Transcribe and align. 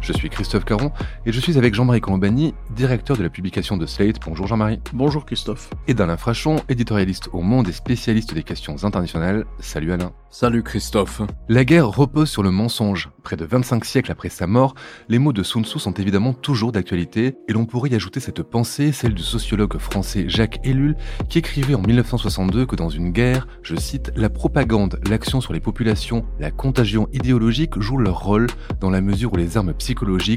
Je 0.00 0.14
suis 0.14 0.30
Christophe 0.30 0.64
Caron 0.64 0.92
et 1.26 1.32
je 1.32 1.40
suis 1.40 1.58
avec 1.58 1.74
Jean-Marie 1.74 2.00
Colombani, 2.00 2.54
directeur 2.74 3.18
de 3.18 3.22
la 3.22 3.28
publication 3.28 3.76
de 3.76 3.84
Slate. 3.84 4.16
Bonjour 4.24 4.46
Jean-Marie. 4.46 4.80
Bonjour 4.94 5.26
Christophe. 5.26 5.68
Et 5.88 5.94
d'Alain 5.94 6.16
Frachon, 6.16 6.56
éditorialiste 6.70 7.28
au 7.34 7.42
Monde 7.42 7.68
et 7.68 7.72
spécialiste 7.72 8.32
des 8.32 8.42
questions 8.42 8.82
internationales. 8.84 9.44
Salut 9.58 9.92
Alain. 9.92 10.12
Salut 10.30 10.62
Christophe. 10.62 11.20
La 11.48 11.64
guerre 11.64 11.88
repose 11.88 12.30
sur 12.30 12.42
le 12.42 12.50
mensonge. 12.50 13.10
Près 13.22 13.36
de 13.36 13.44
25 13.44 13.84
siècles 13.84 14.12
après 14.12 14.30
sa 14.30 14.46
mort, 14.46 14.74
les 15.08 15.18
mots 15.18 15.34
de 15.34 15.42
Sun 15.42 15.64
Tzu 15.64 15.78
sont 15.78 15.92
évidemment 15.92 16.32
toujours 16.32 16.72
d'actualité 16.72 17.36
et 17.48 17.52
l'on 17.52 17.66
pourrait 17.66 17.90
y 17.90 17.94
ajouter 17.94 18.20
cette 18.20 18.42
pensée, 18.42 18.92
celle 18.92 19.12
du 19.12 19.22
sociologue 19.22 19.76
français 19.78 20.24
Jacques 20.28 20.60
Ellul, 20.64 20.96
qui 21.28 21.38
écrivait 21.38 21.74
en 21.74 21.82
1962 21.82 22.64
que 22.64 22.76
dans 22.76 22.88
une 22.88 23.10
guerre, 23.10 23.48
je 23.62 23.76
cite, 23.76 24.12
la 24.16 24.30
propagande, 24.30 24.98
l'action 25.08 25.40
sur 25.40 25.52
les 25.52 25.60
populations, 25.60 26.24
la 26.38 26.50
contagion 26.50 27.08
idéologique 27.12 27.78
jouent 27.78 27.98
leur 27.98 28.20
rôle 28.20 28.46
dans 28.80 28.90
la 28.90 29.02
mesure 29.02 29.32
où 29.34 29.36
les 29.36 29.58
armes 29.58 29.74
psychologiques 29.74 29.89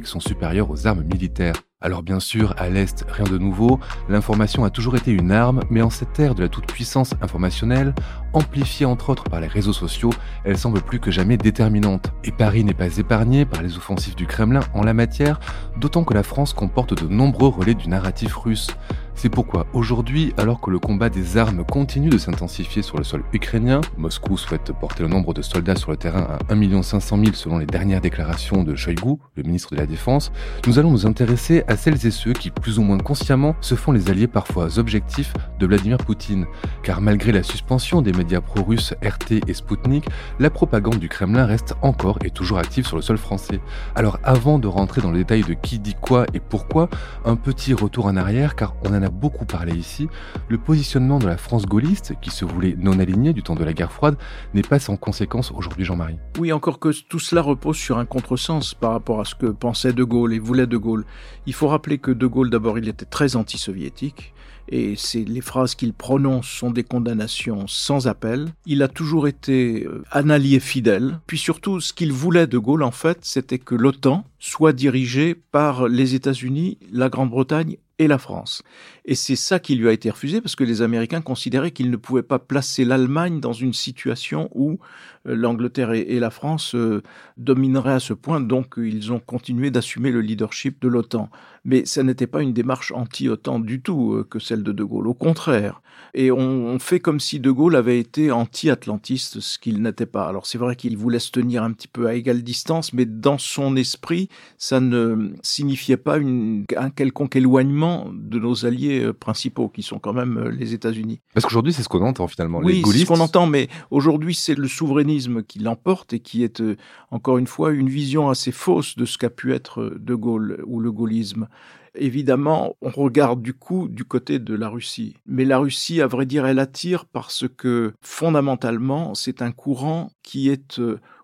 sont 0.05 0.19
supérieures 0.19 0.69
aux 0.69 0.87
armes 0.87 1.03
militaires. 1.03 1.55
Alors 1.81 2.01
bien 2.01 2.19
sûr, 2.19 2.53
à 2.57 2.69
l'Est, 2.69 3.05
rien 3.09 3.25
de 3.25 3.37
nouveau, 3.37 3.79
l'information 4.09 4.63
a 4.63 4.69
toujours 4.69 4.95
été 4.95 5.11
une 5.11 5.31
arme, 5.31 5.61
mais 5.69 5.81
en 5.81 5.89
cette 5.89 6.19
ère 6.19 6.33
de 6.33 6.41
la 6.41 6.49
toute-puissance 6.49 7.13
informationnelle, 7.21 7.93
amplifiée 8.33 8.85
entre 8.85 9.09
autres 9.09 9.25
par 9.25 9.39
les 9.39 9.47
réseaux 9.47 9.73
sociaux, 9.73 10.11
elle 10.43 10.57
semble 10.57 10.81
plus 10.81 10.99
que 10.99 11.11
jamais 11.11 11.37
déterminante. 11.37 12.11
Et 12.23 12.31
Paris 12.31 12.63
n'est 12.63 12.73
pas 12.73 12.97
épargné 12.97 13.45
par 13.45 13.61
les 13.61 13.77
offensives 13.77 14.15
du 14.15 14.27
Kremlin 14.27 14.61
en 14.73 14.83
la 14.83 14.93
matière, 14.93 15.39
d'autant 15.77 16.03
que 16.03 16.13
la 16.13 16.23
France 16.23 16.53
comporte 16.53 17.01
de 17.01 17.07
nombreux 17.07 17.49
relais 17.49 17.75
du 17.75 17.87
narratif 17.87 18.35
russe. 18.35 18.67
C'est 19.15 19.29
pourquoi 19.29 19.67
aujourd'hui, 19.73 20.33
alors 20.37 20.59
que 20.59 20.71
le 20.71 20.79
combat 20.79 21.09
des 21.09 21.37
armes 21.37 21.63
continue 21.63 22.09
de 22.09 22.17
s'intensifier 22.17 22.81
sur 22.81 22.97
le 22.97 23.03
sol 23.03 23.23
ukrainien, 23.31 23.79
Moscou 23.97 24.37
souhaite 24.37 24.71
porter 24.73 25.03
le 25.03 25.09
nombre 25.09 25.33
de 25.33 25.41
soldats 25.41 25.75
sur 25.75 25.91
le 25.91 25.97
terrain 25.97 26.27
à 26.49 26.53
1 26.53 26.81
500 26.81 27.17
000 27.17 27.33
selon 27.33 27.59
les 27.59 27.65
dernières 27.65 28.01
déclarations 28.01 28.63
de 28.63 28.75
Shoigu, 28.75 29.17
le 29.35 29.43
ministre 29.43 29.71
de 29.71 29.79
la 29.79 29.85
Défense, 29.85 30.31
nous 30.67 30.79
allons 30.79 30.91
nous 30.91 31.05
intéresser 31.05 31.63
à 31.67 31.77
celles 31.77 32.05
et 32.05 32.11
ceux 32.11 32.33
qui, 32.33 32.49
plus 32.49 32.79
ou 32.79 32.81
moins 32.81 32.97
consciemment, 32.97 33.55
se 33.61 33.75
font 33.75 33.91
les 33.91 34.09
alliés 34.09 34.27
parfois 34.27 34.79
objectifs 34.79 35.33
de 35.59 35.67
Vladimir 35.67 35.97
Poutine. 35.97 36.45
Car 36.81 36.99
malgré 36.99 37.31
la 37.31 37.43
suspension 37.43 38.01
des 38.01 38.11
pro-russes 38.41 38.93
RT 39.03 39.47
et 39.47 39.53
Sputnik, 39.53 40.05
la 40.39 40.49
propagande 40.49 40.99
du 40.99 41.09
Kremlin 41.09 41.45
reste 41.45 41.75
encore 41.81 42.19
et 42.23 42.29
toujours 42.29 42.57
active 42.57 42.87
sur 42.87 42.95
le 42.95 43.01
sol 43.01 43.17
français. 43.17 43.59
Alors 43.95 44.19
avant 44.23 44.59
de 44.59 44.67
rentrer 44.67 45.01
dans 45.01 45.11
le 45.11 45.17
détail 45.17 45.43
de 45.43 45.53
qui 45.53 45.79
dit 45.79 45.95
quoi 45.99 46.25
et 46.33 46.39
pourquoi, 46.39 46.89
un 47.25 47.35
petit 47.35 47.73
retour 47.73 48.05
en 48.05 48.15
arrière 48.15 48.55
car 48.55 48.75
on 48.83 48.93
en 48.95 49.01
a 49.03 49.09
beaucoup 49.09 49.45
parlé 49.45 49.73
ici, 49.73 50.07
le 50.47 50.57
positionnement 50.57 51.19
de 51.19 51.27
la 51.27 51.37
France 51.37 51.65
gaulliste, 51.65 52.13
qui 52.21 52.29
se 52.29 52.45
voulait 52.45 52.75
non 52.77 52.99
alignée 52.99 53.33
du 53.33 53.43
temps 53.43 53.55
de 53.55 53.63
la 53.63 53.73
guerre 53.73 53.91
froide, 53.91 54.15
n'est 54.53 54.61
pas 54.61 54.79
sans 54.79 54.97
conséquence 54.97 55.51
aujourd'hui 55.51 55.85
Jean-Marie. 55.85 56.17
Oui, 56.39 56.51
encore 56.51 56.79
que 56.79 56.89
tout 57.07 57.19
cela 57.19 57.41
repose 57.41 57.77
sur 57.77 57.97
un 57.97 58.05
contresens 58.05 58.73
par 58.73 58.91
rapport 58.91 59.19
à 59.19 59.25
ce 59.25 59.35
que 59.35 59.47
pensait 59.47 59.93
De 59.93 60.03
Gaulle 60.03 60.33
et 60.33 60.39
voulait 60.39 60.67
De 60.67 60.77
Gaulle. 60.77 61.05
Il 61.45 61.53
faut 61.53 61.67
rappeler 61.67 61.97
que 61.97 62.11
De 62.11 62.27
Gaulle, 62.27 62.49
d'abord, 62.49 62.77
il 62.77 62.87
était 62.87 63.05
très 63.05 63.35
anti-soviétique 63.35 64.33
et 64.69 64.95
les 65.13 65.41
phrases 65.41 65.75
qu'il 65.75 65.93
prononce 65.93 66.47
sont 66.47 66.71
des 66.71 66.83
condamnations 66.83 67.67
sans 67.67 68.07
appel. 68.07 68.53
Il 68.65 68.81
a 68.81 68.87
toujours 68.87 69.27
été 69.27 69.85
euh, 69.85 70.03
un 70.11 70.29
allié 70.29 70.59
fidèle. 70.59 71.19
Puis 71.27 71.37
surtout, 71.37 71.79
ce 71.79 71.93
qu'il 71.93 72.11
voulait 72.11 72.47
de 72.47 72.57
Gaulle, 72.57 72.83
en 72.83 72.91
fait, 72.91 73.19
c'était 73.21 73.59
que 73.59 73.75
l'OTAN 73.75 74.25
soit 74.43 74.73
dirigée 74.73 75.35
par 75.35 75.87
les 75.87 76.15
États-Unis, 76.15 76.77
la 76.91 77.07
Grande-Bretagne 77.07 77.77
et 77.97 78.07
la 78.07 78.17
France. 78.17 78.61
Et 79.05 79.15
c'est 79.15 79.37
ça 79.37 79.59
qui 79.59 79.75
lui 79.75 79.87
a 79.87 79.93
été 79.93 80.09
refusé 80.09 80.41
parce 80.41 80.57
que 80.57 80.65
les 80.65 80.81
Américains 80.81 81.21
considéraient 81.21 81.71
qu'ils 81.71 81.89
ne 81.89 81.95
pouvaient 81.95 82.23
pas 82.23 82.39
placer 82.39 82.83
l'Allemagne 82.83 83.39
dans 83.39 83.53
une 83.53 83.71
situation 83.71 84.49
où 84.53 84.79
euh, 85.27 85.35
l'Angleterre 85.35 85.93
et, 85.93 86.19
la 86.19 86.29
France 86.29 86.75
euh, 86.75 87.01
domineraient 87.37 87.93
à 87.93 87.99
ce 87.99 88.13
point, 88.13 88.41
donc 88.41 88.73
ils 88.77 89.13
ont 89.13 89.19
continué 89.19 89.71
d'assumer 89.71 90.11
le 90.11 90.19
leadership 90.19 90.81
de 90.81 90.89
l'OTAN. 90.89 91.29
Mais 91.63 91.85
ça 91.85 92.03
n'était 92.03 92.27
pas 92.27 92.41
une 92.41 92.53
démarche 92.53 92.91
anti-OTAN 92.91 93.59
du 93.59 93.81
tout 93.81 94.13
euh, 94.13 94.27
que 94.29 94.39
celle 94.39 94.63
de 94.63 94.73
De 94.73 94.83
Gaulle, 94.83 95.07
au 95.07 95.13
contraire. 95.13 95.81
Et 96.13 96.31
on, 96.31 96.77
fait 96.79 96.99
comme 96.99 97.19
si 97.19 97.39
De 97.39 97.51
Gaulle 97.51 97.75
avait 97.75 97.99
été 97.99 98.31
anti-atlantiste, 98.31 99.39
ce 99.39 99.57
qu'il 99.57 99.81
n'était 99.81 100.05
pas. 100.05 100.27
Alors 100.27 100.45
c'est 100.45 100.57
vrai 100.57 100.75
qu'il 100.75 100.97
voulait 100.97 101.19
se 101.19 101.31
tenir 101.31 101.63
un 101.63 101.71
petit 101.71 101.87
peu 101.87 102.07
à 102.07 102.15
égale 102.15 102.43
distance, 102.43 102.93
mais 102.93 103.05
dans 103.05 103.37
son 103.37 103.75
esprit, 103.75 104.29
ça 104.57 104.79
ne 104.79 105.33
signifiait 105.41 105.97
pas 105.97 106.17
une, 106.17 106.65
un 106.77 106.89
quelconque 106.89 107.35
éloignement 107.35 108.11
de 108.13 108.39
nos 108.39 108.65
alliés 108.65 109.11
principaux, 109.19 109.69
qui 109.69 109.83
sont 109.83 109.99
quand 109.99 110.13
même 110.13 110.49
les 110.49 110.73
États-Unis. 110.73 111.21
Parce 111.33 111.45
qu'aujourd'hui, 111.45 111.73
c'est 111.73 111.83
ce 111.83 111.89
qu'on 111.89 112.05
entend 112.05 112.27
finalement. 112.27 112.59
Oui, 112.59 112.83
c'est 112.85 112.99
ce 112.99 113.05
qu'on 113.05 113.19
entend, 113.19 113.47
mais 113.47 113.67
aujourd'hui, 113.91 114.35
c'est 114.35 114.55
le 114.55 114.67
souverainisme 114.67 115.43
qui 115.43 115.59
l'emporte 115.59 116.13
et 116.13 116.19
qui 116.19 116.43
est, 116.43 116.61
euh, 116.61 116.75
encore 117.11 117.37
une 117.37 117.47
fois, 117.47 117.71
une 117.71 117.89
vision 117.89 118.29
assez 118.29 118.51
fausse 118.51 118.95
de 118.95 119.05
ce 119.05 119.17
qu'a 119.17 119.29
pu 119.29 119.53
être 119.53 119.93
De 119.99 120.15
Gaulle 120.15 120.63
ou 120.65 120.79
le 120.79 120.91
gaullisme. 120.91 121.47
Évidemment, 121.95 122.75
on 122.81 122.89
regarde 122.89 123.43
du 123.43 123.53
coup 123.53 123.87
du 123.87 124.03
côté 124.03 124.39
de 124.39 124.55
la 124.55 124.67
Russie. 124.67 125.15
Mais 125.27 125.45
la 125.45 125.59
Russie, 125.59 126.01
à 126.01 126.07
vrai 126.07 126.25
dire, 126.25 126.45
elle 126.47 126.57
attire 126.57 127.05
parce 127.05 127.45
que 127.47 127.93
fondamentalement, 128.01 129.13
c'est 129.13 129.43
un 129.43 129.51
courant 129.51 130.11
qui 130.23 130.49
est 130.49 130.81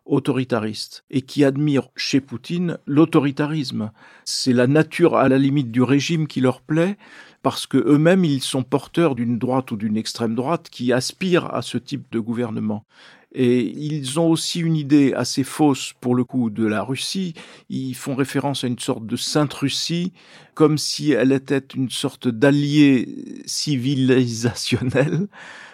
euh, 0.10 0.16
autoritariste 0.16 1.04
et 1.10 1.22
qui 1.22 1.44
admire 1.44 1.90
chez 1.96 2.22
Poutine 2.22 2.78
l'autoritarisme. 2.86 3.92
C'est 4.26 4.54
la 4.54 4.68
nature 4.68 5.16
à 5.16 5.30
la 5.30 5.38
limite 5.38 5.72
du 5.72 5.82
régime 5.82 6.28
qui 6.28 6.42
leur 6.42 6.62
plaît 6.62 6.98
parce 7.42 7.68
que 7.68 7.78
eux-mêmes 7.78 8.26
ils 8.26 8.42
sont 8.42 8.64
porteurs 8.64 9.16
d'une 9.16 9.38
droite 9.40 9.72
ou 9.72 9.78
d'une 9.78 9.98
extrême 9.98 10.36
droite 10.36 10.68
qui 10.70 10.92
aspire 10.92 11.54
à 11.54 11.62
ce 11.62 11.78
type 11.78 12.12
de 12.12 12.20
gouvernement. 12.20 12.86
Et 13.32 13.62
ils 13.62 14.20
ont 14.20 14.28
aussi 14.28 14.60
une 14.60 14.76
idée 14.76 15.14
assez 15.14 15.44
fausse 15.44 15.94
pour 16.02 16.16
le 16.16 16.24
coup 16.24 16.50
de 16.50 16.66
la 16.66 16.82
Russie. 16.82 17.36
Ils 17.70 17.94
font 17.94 18.16
référence 18.16 18.64
à 18.64 18.68
une 18.68 18.80
sorte 18.80 19.06
de 19.06 19.16
Sainte 19.16 19.54
Russie, 19.54 20.14
comme 20.56 20.80
si 20.80 21.12
elle 21.12 21.32
était 21.32 21.60
une 21.76 21.92
sorte 21.92 22.28
d'allié 22.28 23.44
civilisationnel 23.46 25.28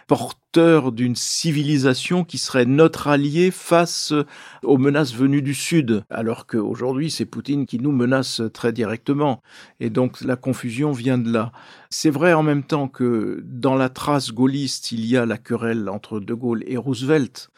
porteur 0.07 0.91
d'une 0.91 1.15
civilisation 1.15 2.23
qui 2.23 2.37
serait 2.37 2.65
notre 2.65 3.07
allié 3.07 3.51
face 3.51 4.13
aux 4.63 4.77
menaces 4.77 5.13
venues 5.13 5.41
du 5.41 5.53
Sud, 5.53 6.03
alors 6.09 6.45
qu'aujourd'hui 6.45 7.09
c'est 7.09 7.25
Poutine 7.25 7.65
qui 7.65 7.79
nous 7.79 7.91
menace 7.91 8.41
très 8.53 8.71
directement. 8.71 9.41
Et 9.79 9.89
donc 9.89 10.21
la 10.21 10.35
confusion 10.35 10.91
vient 10.91 11.17
de 11.17 11.31
là. 11.31 11.51
C'est 11.89 12.09
vrai 12.09 12.33
en 12.33 12.43
même 12.43 12.63
temps 12.63 12.87
que 12.87 13.41
dans 13.43 13.75
la 13.75 13.89
trace 13.89 14.31
gaulliste, 14.31 14.91
il 14.91 15.05
y 15.05 15.17
a 15.17 15.25
la 15.25 15.37
querelle 15.37 15.89
entre 15.89 16.19
De 16.19 16.33
Gaulle 16.33 16.63
et 16.67 16.77
Roosevelt. 16.77 17.49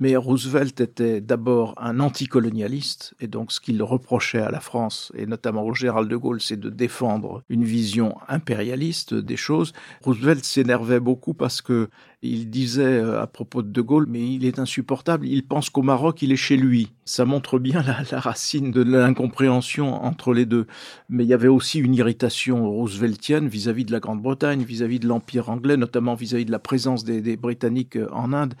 Mais 0.00 0.16
Roosevelt 0.16 0.80
était 0.80 1.20
d'abord 1.20 1.74
un 1.76 2.00
anticolonialiste, 2.00 3.14
et 3.20 3.26
donc 3.26 3.52
ce 3.52 3.60
qu'il 3.60 3.82
reprochait 3.82 4.40
à 4.40 4.50
la 4.50 4.60
France, 4.60 5.12
et 5.16 5.26
notamment 5.26 5.64
au 5.64 5.74
général 5.74 6.08
de 6.08 6.16
Gaulle, 6.16 6.40
c'est 6.40 6.58
de 6.58 6.70
défendre 6.70 7.42
une 7.48 7.64
vision 7.64 8.14
impérialiste 8.28 9.14
des 9.14 9.36
choses. 9.36 9.72
Roosevelt 10.02 10.44
s'énervait 10.44 11.00
beaucoup 11.00 11.34
parce 11.34 11.60
que 11.60 11.90
il 12.22 12.50
disait 12.50 12.82
euh, 12.82 13.20
à 13.20 13.26
propos 13.26 13.62
de 13.62 13.70
De 13.70 13.80
Gaulle, 13.80 14.06
mais 14.08 14.34
il 14.34 14.44
est 14.44 14.58
insupportable, 14.58 15.26
il 15.26 15.46
pense 15.46 15.70
qu'au 15.70 15.82
Maroc, 15.82 16.20
il 16.22 16.32
est 16.32 16.36
chez 16.36 16.56
lui. 16.56 16.90
Ça 17.04 17.24
montre 17.24 17.58
bien 17.58 17.82
la, 17.82 18.18
racine 18.18 18.72
de 18.72 18.82
l'incompréhension 18.82 20.04
entre 20.04 20.32
les 20.32 20.44
deux. 20.44 20.66
Mais 21.08 21.24
il 21.24 21.28
y 21.28 21.34
avait 21.34 21.48
aussi 21.48 21.78
une 21.78 21.94
irritation 21.94 22.68
rooseveltienne 22.68 23.48
vis-à-vis 23.48 23.84
de 23.84 23.92
la 23.92 24.00
Grande-Bretagne, 24.00 24.62
vis-à-vis 24.62 24.98
de 24.98 25.06
l'Empire 25.06 25.48
anglais, 25.48 25.76
notamment 25.76 26.14
vis-à-vis 26.14 26.44
de 26.44 26.50
la 26.50 26.58
présence 26.58 27.04
des, 27.04 27.20
des, 27.20 27.36
Britanniques 27.36 27.96
euh, 27.96 28.08
en 28.12 28.32
Inde. 28.32 28.54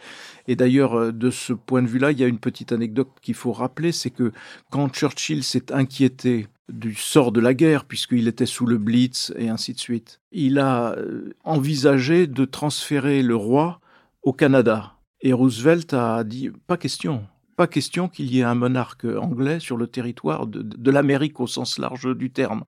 Et 0.46 0.54
d'ailleurs, 0.54 0.94
euh, 0.94 1.12
de 1.12 1.30
ce 1.30 1.52
point 1.52 1.82
de 1.82 1.88
vue-là, 1.88 2.12
il 2.12 2.20
y 2.20 2.24
a 2.24 2.28
une 2.28 2.38
petite 2.38 2.70
anecdote 2.70 3.08
qu'il 3.20 3.34
faut 3.34 3.52
rappeler, 3.52 3.90
c'est 3.90 4.10
que 4.10 4.32
quand 4.70 4.88
Churchill 4.88 5.42
s'est 5.42 5.72
inquiété 5.72 6.46
du 6.68 6.94
sort 6.94 7.32
de 7.32 7.40
la 7.40 7.54
guerre, 7.54 7.84
puisqu'il 7.84 8.28
était 8.28 8.46
sous 8.46 8.66
le 8.66 8.78
Blitz 8.78 9.32
et 9.36 9.48
ainsi 9.48 9.72
de 9.72 9.78
suite. 9.78 10.20
Il 10.32 10.58
a 10.58 10.92
euh, 10.92 11.34
envisagé 11.44 12.26
de 12.26 12.44
transférer 12.44 13.22
le 13.22 13.36
roi 13.36 13.80
au 14.22 14.32
Canada. 14.32 14.94
Et 15.20 15.32
Roosevelt 15.32 15.94
a 15.94 16.22
dit 16.24 16.50
pas 16.66 16.76
question, 16.76 17.26
pas 17.58 17.66
question 17.66 18.08
qu'il 18.08 18.32
y 18.32 18.38
ait 18.38 18.44
un 18.44 18.54
monarque 18.54 19.04
anglais 19.04 19.58
sur 19.58 19.76
le 19.76 19.88
territoire 19.88 20.46
de, 20.46 20.90
l'Amérique 20.92 21.40
au 21.40 21.48
sens 21.48 21.80
large 21.80 22.16
du 22.16 22.30
terme. 22.30 22.62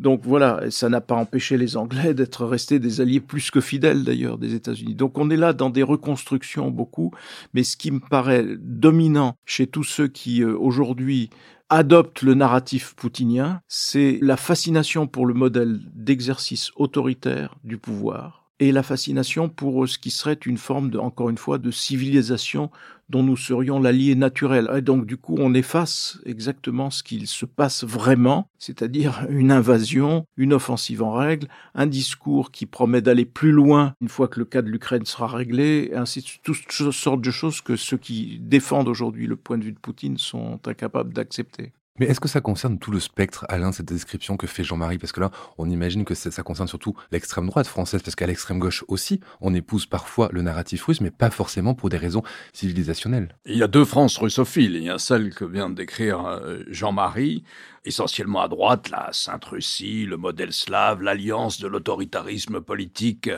Donc 0.00 0.22
voilà, 0.24 0.72
ça 0.72 0.88
n'a 0.88 1.00
pas 1.00 1.14
empêché 1.14 1.56
les 1.56 1.76
Anglais 1.76 2.14
d'être 2.14 2.44
restés 2.44 2.80
des 2.80 3.00
alliés 3.00 3.20
plus 3.20 3.52
que 3.52 3.60
fidèles 3.60 4.02
d'ailleurs 4.02 4.36
des 4.36 4.54
États-Unis. 4.54 4.96
Donc 4.96 5.18
on 5.18 5.30
est 5.30 5.36
là 5.36 5.52
dans 5.52 5.70
des 5.70 5.84
reconstructions 5.84 6.72
beaucoup, 6.72 7.12
mais 7.54 7.62
ce 7.62 7.76
qui 7.76 7.92
me 7.92 8.00
paraît 8.00 8.44
dominant 8.58 9.36
chez 9.46 9.68
tous 9.68 9.84
ceux 9.84 10.08
qui 10.08 10.42
euh, 10.42 10.58
aujourd'hui 10.58 11.30
adopte 11.68 12.22
le 12.22 12.34
narratif 12.34 12.94
poutinien, 12.96 13.60
c'est 13.68 14.18
la 14.20 14.36
fascination 14.36 15.06
pour 15.06 15.26
le 15.26 15.34
modèle 15.34 15.78
d'exercice 15.94 16.72
autoritaire 16.74 17.54
du 17.62 17.78
pouvoir 17.78 18.43
et 18.60 18.72
la 18.72 18.82
fascination 18.82 19.48
pour 19.48 19.88
ce 19.88 19.98
qui 19.98 20.10
serait 20.10 20.38
une 20.46 20.58
forme, 20.58 20.90
de, 20.90 20.98
encore 20.98 21.30
une 21.30 21.38
fois, 21.38 21.58
de 21.58 21.70
civilisation 21.70 22.70
dont 23.08 23.22
nous 23.22 23.36
serions 23.36 23.80
l'allié 23.80 24.14
naturel. 24.14 24.70
Et 24.74 24.80
donc, 24.80 25.06
du 25.06 25.16
coup, 25.16 25.36
on 25.38 25.54
efface 25.54 26.18
exactement 26.24 26.90
ce 26.90 27.02
qu'il 27.02 27.26
se 27.26 27.44
passe 27.44 27.84
vraiment, 27.84 28.48
c'est-à-dire 28.58 29.26
une 29.28 29.52
invasion, 29.52 30.26
une 30.36 30.52
offensive 30.52 31.02
en 31.02 31.12
règle, 31.12 31.48
un 31.74 31.86
discours 31.86 32.50
qui 32.50 32.66
promet 32.66 33.02
d'aller 33.02 33.26
plus 33.26 33.52
loin 33.52 33.94
une 34.00 34.08
fois 34.08 34.28
que 34.28 34.38
le 34.38 34.46
cas 34.46 34.62
de 34.62 34.70
l'Ukraine 34.70 35.04
sera 35.04 35.26
réglé, 35.26 35.90
ainsi 35.94 36.20
de 36.20 36.26
toutes 36.42 36.92
sortes 36.92 37.20
de 37.20 37.30
choses 37.30 37.60
que 37.60 37.76
ceux 37.76 37.98
qui 37.98 38.38
défendent 38.40 38.88
aujourd'hui 38.88 39.26
le 39.26 39.36
point 39.36 39.58
de 39.58 39.64
vue 39.64 39.72
de 39.72 39.78
Poutine 39.78 40.16
sont 40.16 40.60
incapables 40.66 41.12
d'accepter. 41.12 41.72
Mais 42.00 42.06
est-ce 42.06 42.18
que 42.18 42.26
ça 42.26 42.40
concerne 42.40 42.80
tout 42.80 42.90
le 42.90 42.98
spectre, 42.98 43.46
Alain, 43.48 43.70
cette 43.70 43.86
description 43.86 44.36
que 44.36 44.48
fait 44.48 44.64
Jean-Marie? 44.64 44.98
Parce 44.98 45.12
que 45.12 45.20
là, 45.20 45.30
on 45.58 45.70
imagine 45.70 46.04
que 46.04 46.16
ça 46.16 46.42
concerne 46.42 46.66
surtout 46.66 46.96
l'extrême 47.12 47.46
droite 47.46 47.68
française, 47.68 48.02
parce 48.02 48.16
qu'à 48.16 48.26
l'extrême 48.26 48.58
gauche 48.58 48.84
aussi, 48.88 49.20
on 49.40 49.54
épouse 49.54 49.86
parfois 49.86 50.28
le 50.32 50.42
narratif 50.42 50.82
russe, 50.86 51.00
mais 51.00 51.12
pas 51.12 51.30
forcément 51.30 51.74
pour 51.74 51.90
des 51.90 51.96
raisons 51.96 52.24
civilisationnelles. 52.52 53.36
Il 53.46 53.56
y 53.56 53.62
a 53.62 53.68
deux 53.68 53.84
France 53.84 54.18
russophiles. 54.18 54.74
Il 54.74 54.82
y 54.82 54.90
a 54.90 54.98
celle 54.98 55.32
que 55.32 55.44
vient 55.44 55.70
de 55.70 55.76
décrire 55.76 56.26
euh, 56.26 56.64
Jean-Marie, 56.66 57.44
essentiellement 57.84 58.40
à 58.40 58.48
droite, 58.48 58.90
la 58.90 59.10
Sainte-Russie, 59.12 60.04
le 60.04 60.16
modèle 60.16 60.52
slave, 60.52 61.00
l'alliance 61.00 61.60
de 61.60 61.68
l'autoritarisme 61.68 62.60
politique 62.60 63.30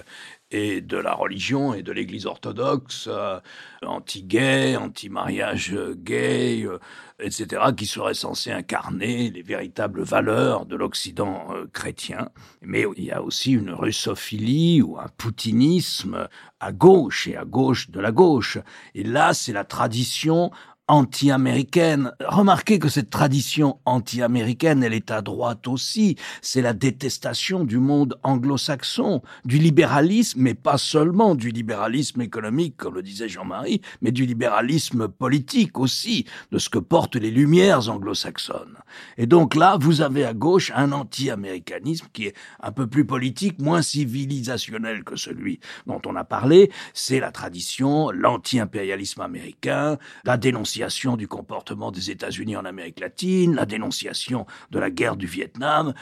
et 0.50 0.80
de 0.80 0.96
la 0.96 1.14
religion 1.14 1.74
et 1.74 1.82
de 1.82 1.92
l'Église 1.92 2.26
orthodoxe, 2.26 3.08
euh, 3.10 3.40
anti-gay, 3.84 4.76
anti-mariage 4.76 5.76
gay, 5.96 6.64
euh, 6.64 6.78
etc., 7.18 7.62
qui 7.76 7.86
serait 7.86 8.14
censé 8.14 8.52
incarner 8.52 9.30
les 9.30 9.42
véritables 9.42 10.02
valeurs 10.02 10.66
de 10.66 10.76
l'Occident 10.76 11.48
euh, 11.50 11.66
chrétien. 11.72 12.30
Mais 12.62 12.84
il 12.96 13.04
y 13.04 13.10
a 13.10 13.22
aussi 13.22 13.52
une 13.52 13.70
russophilie 13.70 14.82
ou 14.82 14.98
un 14.98 15.08
poutinisme 15.16 16.28
à 16.60 16.72
gauche 16.72 17.26
et 17.26 17.36
à 17.36 17.44
gauche 17.44 17.90
de 17.90 18.00
la 18.00 18.12
gauche. 18.12 18.58
Et 18.94 19.02
là, 19.02 19.34
c'est 19.34 19.52
la 19.52 19.64
tradition 19.64 20.52
anti-américaine. 20.88 22.12
Remarquez 22.20 22.78
que 22.78 22.88
cette 22.88 23.10
tradition 23.10 23.78
anti-américaine, 23.84 24.82
elle 24.84 24.94
est 24.94 25.10
à 25.10 25.20
droite 25.20 25.66
aussi. 25.66 26.16
C'est 26.42 26.62
la 26.62 26.74
détestation 26.74 27.64
du 27.64 27.78
monde 27.78 28.18
anglo-saxon, 28.22 29.22
du 29.44 29.58
libéralisme, 29.58 30.40
mais 30.40 30.54
pas 30.54 30.78
seulement 30.78 31.34
du 31.34 31.50
libéralisme 31.50 32.20
économique, 32.20 32.76
comme 32.76 32.94
le 32.94 33.02
disait 33.02 33.28
Jean-Marie, 33.28 33.80
mais 34.00 34.12
du 34.12 34.26
libéralisme 34.26 35.08
politique 35.08 35.78
aussi, 35.78 36.26
de 36.52 36.58
ce 36.58 36.68
que 36.68 36.78
portent 36.78 37.16
les 37.16 37.30
lumières 37.30 37.88
anglo-saxonnes. 37.88 38.78
Et 39.18 39.26
donc 39.26 39.54
là, 39.54 39.78
vous 39.80 40.02
avez 40.02 40.24
à 40.24 40.34
gauche 40.34 40.70
un 40.74 40.92
anti-américanisme 40.92 42.06
qui 42.12 42.26
est 42.26 42.36
un 42.60 42.70
peu 42.70 42.86
plus 42.86 43.04
politique, 43.04 43.60
moins 43.60 43.82
civilisationnel 43.82 45.02
que 45.02 45.16
celui 45.16 45.58
dont 45.86 46.00
on 46.06 46.14
a 46.14 46.24
parlé. 46.24 46.70
C'est 46.94 47.18
la 47.18 47.32
tradition, 47.32 48.10
l'anti-impérialisme 48.10 49.20
américain, 49.20 49.98
la 50.24 50.36
dénonciation 50.36 50.75
du 51.16 51.26
comportement 51.26 51.90
des 51.90 52.10
États-Unis 52.10 52.56
en 52.56 52.64
Amérique 52.64 53.00
latine, 53.00 53.54
la 53.54 53.64
dénonciation 53.64 54.46
de 54.70 54.78
la 54.78 54.90
guerre 54.90 55.16
du 55.16 55.26
Vietnam, 55.26 55.94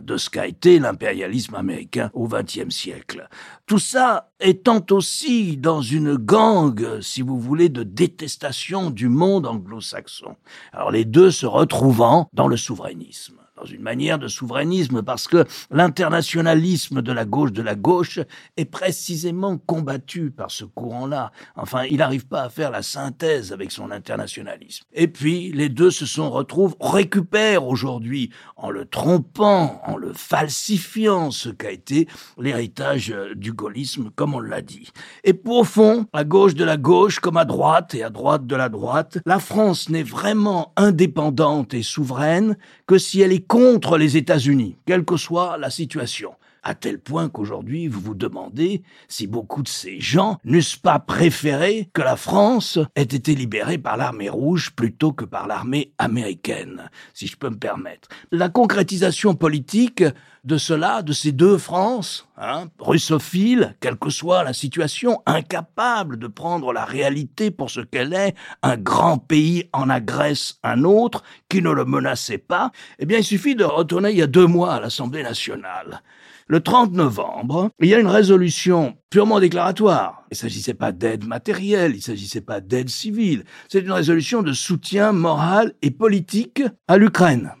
de 0.00 0.16
ce 0.16 0.30
qu'a 0.30 0.46
été 0.46 0.78
l'impérialisme 0.78 1.56
américain 1.56 2.10
au 2.14 2.28
XXe 2.28 2.70
siècle. 2.70 3.28
Tout 3.66 3.80
ça 3.80 4.30
étant 4.40 4.84
aussi 4.90 5.56
dans 5.56 5.82
une 5.82 6.14
gangue, 6.14 7.00
si 7.00 7.22
vous 7.22 7.40
voulez, 7.40 7.68
de 7.68 7.82
détestation 7.82 8.90
du 8.90 9.08
monde 9.08 9.46
anglo-saxon. 9.46 10.36
Alors 10.72 10.92
les 10.92 11.04
deux 11.04 11.30
se 11.30 11.46
retrouvant 11.46 12.28
dans 12.32 12.46
le 12.46 12.56
souverainisme 12.56 13.40
dans 13.60 13.66
une 13.66 13.82
manière 13.82 14.18
de 14.18 14.28
souverainisme, 14.28 15.02
parce 15.02 15.28
que 15.28 15.44
l'internationalisme 15.70 17.02
de 17.02 17.12
la 17.12 17.24
gauche 17.24 17.52
de 17.52 17.62
la 17.62 17.74
gauche 17.74 18.20
est 18.56 18.64
précisément 18.64 19.58
combattu 19.58 20.30
par 20.30 20.50
ce 20.50 20.64
courant-là. 20.64 21.32
Enfin, 21.56 21.84
il 21.84 21.98
n'arrive 21.98 22.26
pas 22.26 22.42
à 22.42 22.48
faire 22.48 22.70
la 22.70 22.82
synthèse 22.82 23.52
avec 23.52 23.70
son 23.70 23.90
internationalisme. 23.90 24.84
Et 24.94 25.08
puis, 25.08 25.52
les 25.52 25.68
deux 25.68 25.90
se 25.90 26.06
sont 26.06 26.30
retrouvent, 26.30 26.76
récupèrent 26.80 27.66
aujourd'hui, 27.66 28.30
en 28.56 28.70
le 28.70 28.86
trompant, 28.86 29.80
en 29.84 29.96
le 29.96 30.12
falsifiant, 30.14 31.30
ce 31.30 31.50
qu'a 31.50 31.70
été 31.70 32.08
l'héritage 32.38 33.14
du 33.34 33.52
gaullisme, 33.52 34.10
comme 34.14 34.34
on 34.34 34.40
l'a 34.40 34.62
dit. 34.62 34.88
Et 35.24 35.34
pour 35.34 35.66
fond, 35.66 36.06
à 36.12 36.24
gauche 36.24 36.54
de 36.54 36.64
la 36.64 36.76
gauche, 36.76 37.20
comme 37.20 37.36
à 37.36 37.44
droite 37.44 37.94
et 37.94 38.02
à 38.02 38.10
droite 38.10 38.46
de 38.46 38.56
la 38.56 38.68
droite, 38.68 39.18
la 39.26 39.38
France 39.38 39.88
n'est 39.90 40.02
vraiment 40.02 40.72
indépendante 40.76 41.74
et 41.74 41.82
souveraine 41.82 42.56
que 42.86 42.96
si 42.96 43.20
elle 43.20 43.32
est 43.32 43.46
contre 43.50 43.98
les 43.98 44.16
États-Unis, 44.16 44.76
quelle 44.86 45.04
que 45.04 45.16
soit 45.16 45.58
la 45.58 45.70
situation. 45.70 46.34
À 46.62 46.74
tel 46.74 46.98
point 46.98 47.28
qu'aujourd'hui, 47.28 47.88
vous 47.88 48.00
vous 48.00 48.14
demandez 48.14 48.82
si 49.08 49.26
beaucoup 49.26 49.62
de 49.62 49.68
ces 49.68 50.00
gens 50.00 50.38
n'eussent 50.44 50.76
pas 50.76 50.98
préféré 50.98 51.88
que 51.92 52.02
la 52.02 52.16
France 52.16 52.78
ait 52.96 53.02
été 53.02 53.34
libérée 53.34 53.78
par 53.78 53.96
l'armée 53.96 54.28
rouge 54.28 54.70
plutôt 54.72 55.12
que 55.12 55.24
par 55.24 55.46
l'armée 55.46 55.92
américaine, 55.98 56.90
si 57.14 57.26
je 57.26 57.36
peux 57.36 57.50
me 57.50 57.58
permettre. 57.58 58.08
La 58.30 58.48
concrétisation 58.48 59.34
politique 59.34 60.04
de 60.44 60.56
cela, 60.56 61.02
de 61.02 61.12
ces 61.12 61.32
deux 61.32 61.58
France, 61.58 62.28
hein, 62.36 62.68
russophiles, 62.78 63.76
quelle 63.80 63.96
que 63.96 64.10
soit 64.10 64.44
la 64.44 64.52
situation, 64.52 65.22
incapables 65.26 66.18
de 66.18 66.26
prendre 66.26 66.72
la 66.72 66.84
réalité 66.84 67.50
pour 67.50 67.70
ce 67.70 67.80
qu'elle 67.80 68.14
est, 68.14 68.34
un 68.62 68.76
grand 68.76 69.18
pays 69.18 69.68
en 69.72 69.90
agresse 69.90 70.58
un 70.62 70.84
autre 70.84 71.22
qui 71.48 71.62
ne 71.62 71.70
le 71.70 71.84
menaçait 71.84 72.38
pas, 72.38 72.70
eh 72.98 73.06
bien 73.06 73.18
il 73.18 73.24
suffit 73.24 73.54
de 73.54 73.64
retourner 73.64 74.10
il 74.10 74.18
y 74.18 74.22
a 74.22 74.26
deux 74.26 74.46
mois 74.46 74.74
à 74.74 74.80
l'Assemblée 74.80 75.22
nationale. 75.22 76.02
Le 76.50 76.58
30 76.58 76.94
novembre, 76.94 77.70
il 77.78 77.88
y 77.88 77.94
a 77.94 78.00
une 78.00 78.08
résolution 78.08 78.96
purement 79.08 79.38
déclaratoire. 79.38 80.24
Il 80.32 80.34
ne 80.34 80.36
s'agissait 80.38 80.74
pas 80.74 80.90
d'aide 80.90 81.24
matérielle, 81.24 81.92
il 81.92 81.98
ne 81.98 82.02
s'agissait 82.02 82.40
pas 82.40 82.60
d'aide 82.60 82.88
civile. 82.88 83.44
C'est 83.68 83.78
une 83.78 83.92
résolution 83.92 84.42
de 84.42 84.52
soutien 84.52 85.12
moral 85.12 85.74
et 85.80 85.92
politique 85.92 86.64
à 86.88 86.96
l'Ukraine. 86.96 87.52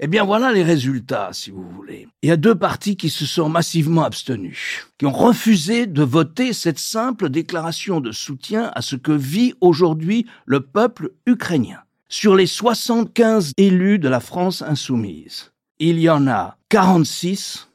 Eh 0.00 0.06
bien 0.06 0.24
voilà 0.24 0.50
les 0.50 0.62
résultats, 0.62 1.28
si 1.32 1.50
vous 1.50 1.68
voulez. 1.76 2.08
Il 2.22 2.30
y 2.30 2.32
a 2.32 2.38
deux 2.38 2.54
partis 2.54 2.96
qui 2.96 3.10
se 3.10 3.26
sont 3.26 3.50
massivement 3.50 4.04
abstenus, 4.04 4.86
qui 4.96 5.04
ont 5.04 5.12
refusé 5.12 5.84
de 5.84 6.02
voter 6.02 6.54
cette 6.54 6.78
simple 6.78 7.28
déclaration 7.28 8.00
de 8.00 8.12
soutien 8.12 8.72
à 8.74 8.80
ce 8.80 8.96
que 8.96 9.12
vit 9.12 9.52
aujourd'hui 9.60 10.24
le 10.46 10.60
peuple 10.60 11.10
ukrainien. 11.26 11.80
Sur 12.08 12.34
les 12.34 12.46
75 12.46 13.52
élus 13.58 13.98
de 13.98 14.08
la 14.08 14.20
France 14.20 14.62
insoumise, 14.62 15.52
il 15.80 16.00
y 16.00 16.08
en 16.08 16.26
a 16.26 16.56
46 16.70 17.68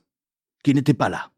qui 0.63 0.74
n'étaient 0.74 0.94
pas 0.94 1.10
là. 1.10 1.30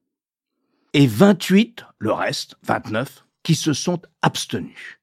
Et 0.93 1.07
28, 1.07 1.85
le 1.99 2.13
reste, 2.13 2.55
29, 2.63 3.25
qui 3.43 3.55
se 3.55 3.73
sont 3.73 4.01
abstenus, 4.21 4.99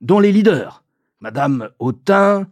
dont 0.00 0.20
les 0.20 0.32
leaders, 0.32 0.82
Madame 1.20 1.68
Autain, 1.78 2.48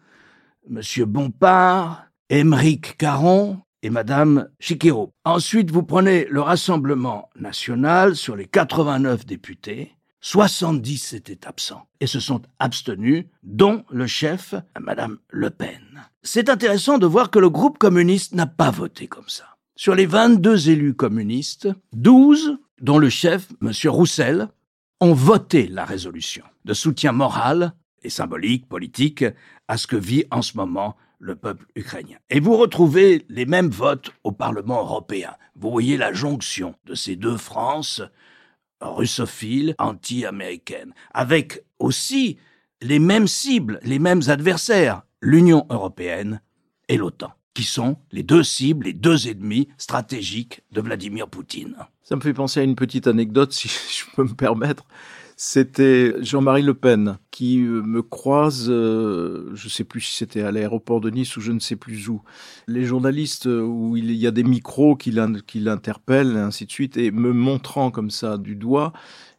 Monsieur 0.69 1.06
Bompard, 1.06 2.06
Émeric 2.29 2.96
Caron 2.98 3.60
et 3.82 3.91
Madame 3.91 4.48
Chiquero. 4.60 5.12
Ensuite, 5.24 5.70
vous 5.70 5.82
prenez 5.82 6.26
le 6.31 6.41
Rassemblement 6.41 7.31
national 7.38 8.14
sur 8.14 8.36
les 8.36 8.46
89 8.46 9.26
députés. 9.26 9.96
70 10.20 11.14
étaient 11.14 11.48
absents 11.48 11.88
et 12.00 12.06
se 12.06 12.20
sont 12.20 12.43
abstenus, 12.60 13.24
dont 13.43 13.84
le 13.91 14.06
chef, 14.06 14.55
Madame 14.81 15.19
Le 15.29 15.50
Pen. 15.50 16.06
C'est 16.22 16.48
intéressant 16.48 16.98
de 16.98 17.06
voir 17.06 17.31
que 17.31 17.41
le 17.41 17.50
groupe 17.50 17.79
communiste 17.79 18.32
n'a 18.34 18.46
pas 18.46 18.70
voté 18.70 19.08
comme 19.08 19.29
ça. 19.29 19.51
Sur 19.76 19.94
les 19.94 20.06
22 20.06 20.69
élus 20.69 20.94
communistes, 20.94 21.69
12, 21.94 22.58
dont 22.81 22.98
le 22.98 23.08
chef, 23.08 23.48
Monsieur 23.60 23.91
Roussel, 23.91 24.48
ont 25.00 25.14
voté 25.14 25.67
la 25.67 25.84
résolution 25.84 26.44
de 26.64 26.74
soutien 26.74 27.12
moral 27.12 27.72
et 28.02 28.10
symbolique, 28.10 28.69
politique, 28.69 29.24
à 29.69 29.79
ce 29.79 29.86
que 29.86 29.96
vit 29.96 30.24
en 30.31 30.43
ce 30.43 30.56
moment 30.56 30.96
le 31.19 31.36
peuple 31.36 31.67
ukrainien. 31.74 32.19
Et 32.29 32.38
vous 32.38 32.56
retrouvez 32.56 33.24
les 33.29 33.46
mêmes 33.46 33.70
votes 33.70 34.12
au 34.24 34.32
Parlement 34.32 34.81
européen. 34.81 35.34
Vous 35.56 35.70
voyez 35.70 35.96
la 35.96 36.12
jonction 36.12 36.74
de 36.84 36.94
ces 36.94 37.17
deux 37.17 37.36
France, 37.36 38.02
russophiles, 38.81 39.74
anti-américaines, 39.79 40.93
avec 41.14 41.64
aussi 41.79 42.38
les 42.82 42.98
mêmes 42.98 43.29
cibles, 43.29 43.79
les 43.84 43.98
mêmes 43.98 44.22
adversaires, 44.26 45.02
l'Union 45.20 45.67
européenne 45.70 46.43
et 46.88 46.96
l'OTAN, 46.96 47.32
qui 47.54 47.64
sont 47.64 47.96
les 48.10 48.22
deux 48.22 48.42
cibles, 48.42 48.86
les 48.86 48.92
deux 48.92 49.28
ennemis 49.28 49.68
stratégiques 49.78 50.62
de 50.72 50.80
Vladimir 50.80 51.28
Poutine. 51.28 51.76
Ça 52.02 52.16
me 52.16 52.20
fait 52.20 52.34
penser 52.34 52.60
à 52.60 52.62
une 52.62 52.74
petite 52.74 53.06
anecdote, 53.06 53.52
si 53.52 53.68
je 53.68 54.04
peux 54.14 54.24
me 54.24 54.34
permettre. 54.34 54.84
C'était 55.44 56.14
Jean-Marie 56.22 56.62
Le 56.62 56.74
Pen 56.74 57.18
qui 57.32 57.58
me 57.58 58.00
croise, 58.02 58.66
je 58.66 59.50
ne 59.50 59.68
sais 59.68 59.82
plus 59.82 60.00
si 60.00 60.16
c'était 60.16 60.42
à 60.42 60.52
l'aéroport 60.52 61.00
de 61.00 61.10
Nice 61.10 61.36
ou 61.36 61.40
je 61.40 61.50
ne 61.50 61.58
sais 61.58 61.74
plus 61.74 62.08
où. 62.08 62.22
Les 62.68 62.84
journalistes 62.84 63.46
où 63.46 63.96
il 63.96 64.12
y 64.12 64.26
a 64.28 64.30
des 64.30 64.44
micros 64.44 64.94
qui 64.94 65.10
l'interpellent, 65.10 66.36
ainsi 66.36 66.66
de 66.66 66.70
suite, 66.70 66.96
et 66.96 67.10
me 67.10 67.32
montrant 67.32 67.90
comme 67.90 68.10
ça 68.10 68.38
du 68.38 68.54
doigt, 68.54 68.92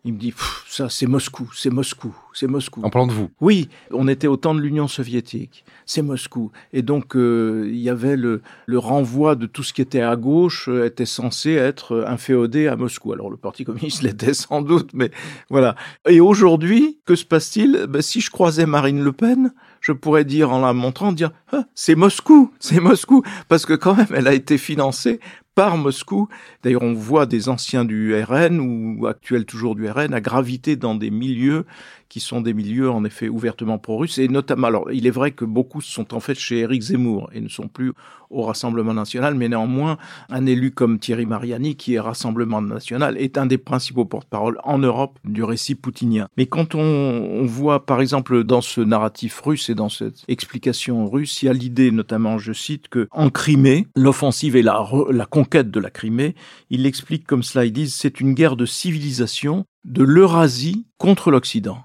il 0.06 0.14
me 0.14 0.20
dit, 0.20 0.34
ça, 0.68 0.90
c'est 0.90 1.06
Moscou, 1.06 1.50
c'est 1.56 1.70
Moscou, 1.70 2.14
c'est 2.34 2.48
Moscou. 2.48 2.82
En 2.84 2.90
parlant 2.90 3.08
de 3.08 3.14
vous 3.14 3.30
Oui, 3.40 3.70
on 3.92 4.10
était 4.10 4.28
au 4.28 4.36
temps 4.36 4.54
de 4.54 4.60
l'Union 4.60 4.90
soviétique, 4.90 5.64
c'est 5.86 6.02
Moscou. 6.02 6.52
Et 6.74 6.82
donc, 6.82 7.16
euh, 7.16 7.70
il 7.70 7.80
y 7.80 7.90
avait 7.90 8.18
le, 8.18 8.42
le, 8.66 8.80
renvoi 8.80 9.36
de 9.36 9.46
tout 9.46 9.64
ce 9.64 9.72
qui 9.72 9.82
était 9.82 10.02
à 10.02 10.18
gauche, 10.18 10.68
euh, 10.68 10.86
était 10.86 11.06
censé 11.06 11.52
être 11.52 12.04
inféodé 12.06 12.68
à 12.68 12.76
Moscou. 12.76 13.14
Alors, 13.14 13.30
le 13.30 13.38
Parti 13.38 13.64
communiste 13.64 14.02
l'était 14.04 14.34
sans 14.34 14.62
doute, 14.62 14.90
mais 14.94 15.10
voilà. 15.50 15.76
Et 16.10 16.20
aujourd'hui, 16.20 17.00
que 17.06 17.16
se 17.16 17.24
passe-t-il? 17.24 17.86
Ben, 17.88 18.02
Si 18.02 18.20
je 18.20 18.30
croisais 18.30 18.66
Marine 18.66 19.02
Le 19.02 19.14
Pen, 19.14 19.54
je 19.80 19.92
pourrais 19.92 20.26
dire 20.26 20.52
en 20.52 20.62
la 20.62 20.74
montrant, 20.74 21.12
dire, 21.12 21.32
ah, 21.52 21.66
c'est 21.76 21.96
Moscou, 21.96 22.52
c'est 22.60 22.80
Moscou, 22.80 23.24
parce 23.48 23.66
que 23.66 23.74
quand 23.74 23.96
même, 23.96 24.08
elle 24.14 24.28
a 24.28 24.34
été 24.34 24.58
financée 24.58 25.20
par 25.56 25.78
Moscou. 25.78 26.28
D'ailleurs, 26.64 26.84
on 26.84 26.94
voit 26.94 27.26
des 27.26 27.50
anciens 27.50 27.86
du 27.86 28.16
RN 28.16 28.60
ou 28.60 29.08
actuels 29.08 29.46
toujours 29.46 29.76
du 29.76 29.90
RN 29.90 30.14
à 30.14 30.22
graviter 30.22 30.76
dans 30.76 30.96
des 30.96 31.12
milieux 31.12 31.66
qui 32.14 32.20
sont 32.20 32.42
des 32.42 32.54
milieux 32.54 32.92
en 32.92 33.04
effet 33.06 33.28
ouvertement 33.28 33.80
pro-russes 33.80 34.20
et 34.20 34.28
notamment 34.28 34.68
alors 34.68 34.92
il 34.92 35.08
est 35.08 35.10
vrai 35.10 35.32
que 35.32 35.46
beaucoup 35.46 35.82
sont 35.82 36.14
en 36.14 36.20
fait 36.20 36.36
chez 36.36 36.60
Éric 36.60 36.84
Zemmour 36.84 37.32
et 37.34 37.42
ne 37.42 37.48
sont 37.48 37.68
plus 37.68 37.92
au 38.30 38.44
Rassemblement 38.44 38.94
national 38.94 39.34
mais 39.34 39.50
néanmoins 39.50 39.98
un 40.30 40.46
élu 40.46 40.70
comme 40.70 41.00
Thierry 41.00 41.26
Mariani 41.26 41.76
qui 41.76 41.96
est 41.96 42.00
Rassemblement 42.00 42.62
national 42.62 43.18
est 43.18 43.40
un 43.40 43.48
des 43.48 43.58
principaux 43.58 44.06
porte-parole 44.06 44.60
en 44.64 44.78
Europe 44.78 45.18
du 45.24 45.44
récit 45.44 45.74
poutinien. 45.74 46.28
Mais 46.38 46.46
quand 46.46 46.76
on, 46.76 46.80
on, 46.80 47.46
voit 47.46 47.84
par 47.88 48.00
exemple 48.00 48.44
dans 48.44 48.62
ce 48.62 48.82
narratif 48.82 49.40
russe 49.40 49.70
et 49.70 49.76
dans 49.76 49.90
cette 49.90 50.24
explication 50.28 51.10
russe, 51.10 51.42
il 51.42 51.48
y 51.48 51.50
a 51.50 51.54
l'idée 51.54 51.90
notamment, 51.90 52.38
je 52.38 52.54
cite, 52.54 52.90
que 52.90 53.08
en 53.12 53.32
Crimée, 53.32 53.88
l'offensive 53.96 54.56
et 54.56 54.62
la, 54.62 54.88
la 55.10 55.26
conquête 55.26 55.72
de 55.72 55.80
la 55.80 55.90
Crimée, 55.90 56.36
il 56.70 56.84
l'explique 56.84 57.26
comme 57.26 57.42
cela, 57.42 57.66
ils 57.66 57.74
disent 57.74 57.96
c'est 57.96 58.20
une 58.20 58.34
guerre 58.34 58.56
de 58.56 58.68
civilisation 58.68 59.66
de 59.84 60.04
l'Eurasie 60.04 60.86
contre 60.98 61.32
l'Occident. 61.32 61.80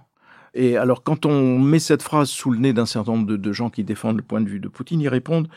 Et 0.55 0.77
alors, 0.77 1.03
quand 1.03 1.27
on 1.27 1.59
met 1.59 1.79
cette 1.79 2.03
phrase 2.03 2.29
sous 2.29 2.51
le 2.51 2.59
nez 2.59 2.73
d'un 2.73 2.87
certain 2.87 3.13
nombre 3.13 3.37
de, 3.37 3.53
gens 3.53 3.71
qui 3.71 3.85
défendent 3.85 4.17
le 4.17 4.23
point 4.23 4.41
de 4.41 4.49
vue 4.49 4.61
de 4.61 4.69
Poutine, 4.69 5.01
ils 5.01 5.09
répondent 5.09 5.49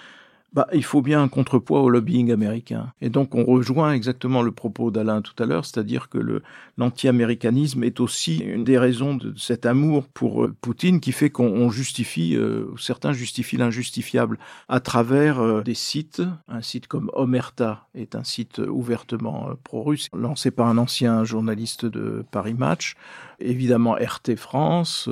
bah, 0.54 0.68
il 0.74 0.84
faut 0.84 1.02
bien 1.02 1.24
un 1.24 1.30
contrepoids 1.30 1.82
au 1.82 1.90
lobbying 1.90 2.30
américain. 2.32 2.92
Et 3.00 3.10
donc 3.10 3.36
on 3.36 3.46
rejoint 3.46 3.94
exactement 3.94 4.42
le 4.42 4.52
propos 4.52 4.92
d'Alain 4.92 5.22
tout 5.22 5.42
à 5.42 5.46
l'heure, 5.46 5.64
c'est-à-dire 5.66 6.10
que 6.10 6.42
l'anti-américanisme 6.78 7.86
est 7.86 8.02
aussi 8.02 8.40
une 8.40 8.66
des 8.66 8.78
raisons 8.78 9.16
de 9.16 9.34
cet 9.38 9.66
amour 9.66 10.08
pour 10.10 10.44
euh, 10.44 10.54
Poutine 10.60 11.00
qui 11.00 11.14
fait 11.14 11.30
qu'on 11.30 11.70
justifie, 11.70 12.36
euh, 12.36 12.66
certains 12.78 13.14
justifient 13.14 13.58
l'injustifiable 13.58 14.38
à 14.68 14.82
travers 14.82 15.40
euh, 15.40 15.62
des 15.62 15.74
sites. 15.74 16.22
Un 16.50 16.62
site 16.62 16.88
comme 16.88 17.10
Omerta 17.14 17.88
est 17.96 18.16
un 18.16 18.26
site 18.26 18.60
ouvertement 18.60 19.52
pro-russe, 19.64 20.10
lancé 20.14 20.52
par 20.52 20.68
un 20.68 20.78
ancien 20.78 21.24
journaliste 21.24 21.86
de 21.86 22.26
Paris 22.30 22.56
Match, 22.56 22.96
évidemment 23.40 23.94
RT 23.94 24.36
France 24.36 25.10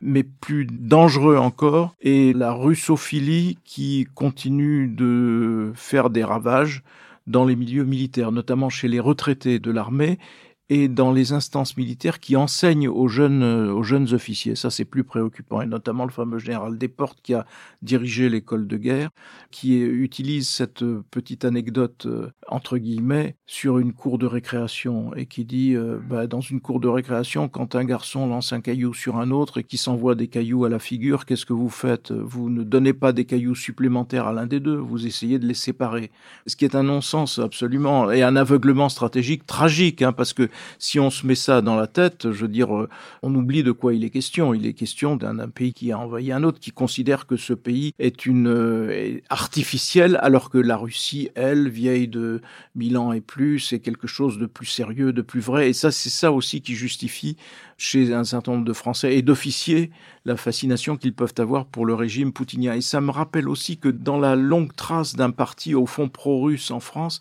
mais 0.00 0.22
plus 0.22 0.66
dangereux 0.66 1.36
encore 1.36 1.94
est 2.02 2.36
la 2.36 2.52
russophilie 2.52 3.58
qui 3.64 4.06
continue 4.14 4.88
de 4.88 5.72
faire 5.74 6.10
des 6.10 6.24
ravages 6.24 6.82
dans 7.26 7.44
les 7.44 7.56
milieux 7.56 7.84
militaires, 7.84 8.32
notamment 8.32 8.70
chez 8.70 8.88
les 8.88 9.00
retraités 9.00 9.58
de 9.58 9.70
l'armée 9.70 10.18
et 10.68 10.88
dans 10.88 11.12
les 11.12 11.32
instances 11.32 11.76
militaires 11.76 12.18
qui 12.18 12.34
enseignent 12.36 12.88
aux 12.88 13.08
jeunes, 13.08 13.42
euh, 13.42 13.72
aux 13.72 13.84
jeunes 13.84 14.12
officiers. 14.12 14.56
Ça, 14.56 14.70
c'est 14.70 14.84
plus 14.84 15.04
préoccupant. 15.04 15.60
Et 15.60 15.66
notamment 15.66 16.04
le 16.04 16.10
fameux 16.10 16.38
général 16.38 16.76
Desportes 16.76 17.20
qui 17.22 17.34
a 17.34 17.46
dirigé 17.82 18.28
l'école 18.28 18.66
de 18.66 18.76
guerre, 18.76 19.10
qui 19.50 19.78
utilise 19.78 20.48
cette 20.48 20.82
euh, 20.82 21.04
petite 21.10 21.44
anecdote, 21.44 22.06
euh, 22.06 22.30
entre 22.48 22.78
guillemets, 22.78 23.36
sur 23.46 23.78
une 23.78 23.92
cour 23.92 24.18
de 24.18 24.26
récréation 24.26 25.14
et 25.14 25.26
qui 25.26 25.44
dit, 25.44 25.76
bah, 26.08 26.26
dans 26.26 26.40
une 26.40 26.60
cour 26.60 26.80
de 26.80 26.88
récréation, 26.88 27.48
quand 27.48 27.74
un 27.74 27.84
garçon 27.84 28.26
lance 28.26 28.52
un 28.52 28.60
caillou 28.60 28.92
sur 28.94 29.16
un 29.16 29.30
autre 29.30 29.58
et 29.58 29.64
qui 29.64 29.76
s'envoie 29.76 30.14
des 30.14 30.28
cailloux 30.28 30.64
à 30.64 30.68
la 30.68 30.78
figure, 30.78 31.24
qu'est-ce 31.24 31.46
que 31.46 31.52
vous 31.52 31.68
faites? 31.68 32.12
Vous 32.12 32.50
ne 32.50 32.62
donnez 32.64 32.92
pas 32.92 33.12
des 33.12 33.24
cailloux 33.24 33.54
supplémentaires 33.54 34.26
à 34.26 34.32
l'un 34.32 34.46
des 34.46 34.60
deux, 34.60 34.76
vous 34.76 35.06
essayez 35.06 35.38
de 35.38 35.46
les 35.46 35.54
séparer. 35.54 36.10
Ce 36.46 36.56
qui 36.56 36.64
est 36.64 36.74
un 36.74 36.82
non-sens 36.82 37.38
absolument 37.38 38.10
et 38.10 38.22
un 38.22 38.36
aveuglement 38.36 38.88
stratégique 38.88 39.46
tragique, 39.46 40.02
hein, 40.02 40.12
parce 40.12 40.32
que 40.32 40.48
si 40.78 40.98
on 41.00 41.10
se 41.10 41.26
met 41.26 41.34
ça 41.34 41.62
dans 41.62 41.76
la 41.76 41.86
tête, 41.86 42.32
je 42.32 42.42
veux 42.42 42.48
dire, 42.48 42.76
euh, 42.76 42.88
on 43.22 43.34
oublie 43.34 43.62
de 43.62 43.72
quoi 43.72 43.94
il 43.94 44.04
est 44.04 44.10
question. 44.10 44.54
Il 44.54 44.66
est 44.66 44.72
question 44.72 45.16
d'un 45.16 45.48
pays 45.48 45.72
qui 45.72 45.92
a 45.92 45.98
envahi 45.98 46.32
un 46.32 46.42
autre, 46.42 46.60
qui 46.60 46.70
considère 46.70 47.26
que 47.26 47.36
ce 47.36 47.52
pays 47.52 47.92
est 47.98 48.26
une 48.26 48.48
euh, 48.48 49.20
artificielle, 49.28 50.18
alors 50.22 50.50
que 50.50 50.58
la 50.58 50.76
Russie, 50.76 51.30
elle, 51.34 51.68
vieille 51.68 52.08
de 52.08 52.40
mille 52.74 52.96
ans 52.96 53.12
et 53.12 53.20
plus, 53.20 53.72
est 53.72 53.80
quelque 53.80 54.06
chose 54.06 54.38
de 54.38 54.46
plus 54.46 54.66
sérieux, 54.66 55.12
de 55.12 55.22
plus 55.22 55.40
vrai. 55.40 55.70
Et 55.70 55.72
ça, 55.72 55.90
c'est 55.90 56.10
ça 56.10 56.32
aussi 56.32 56.60
qui 56.60 56.74
justifie 56.74 57.36
chez 57.78 58.12
un 58.12 58.24
certain 58.24 58.52
nombre 58.52 58.64
de 58.64 58.72
Français 58.72 59.16
et 59.16 59.22
d'officiers 59.22 59.90
la 60.24 60.36
fascination 60.36 60.96
qu'ils 60.96 61.14
peuvent 61.14 61.34
avoir 61.38 61.66
pour 61.66 61.86
le 61.86 61.94
régime 61.94 62.32
poutinien. 62.32 62.74
Et 62.74 62.80
ça 62.80 63.00
me 63.00 63.10
rappelle 63.10 63.48
aussi 63.48 63.76
que 63.78 63.88
dans 63.88 64.18
la 64.18 64.34
longue 64.34 64.74
trace 64.74 65.14
d'un 65.14 65.30
parti 65.30 65.74
au 65.74 65.86
fond 65.86 66.08
pro-russe 66.08 66.70
en 66.70 66.80
France, 66.80 67.20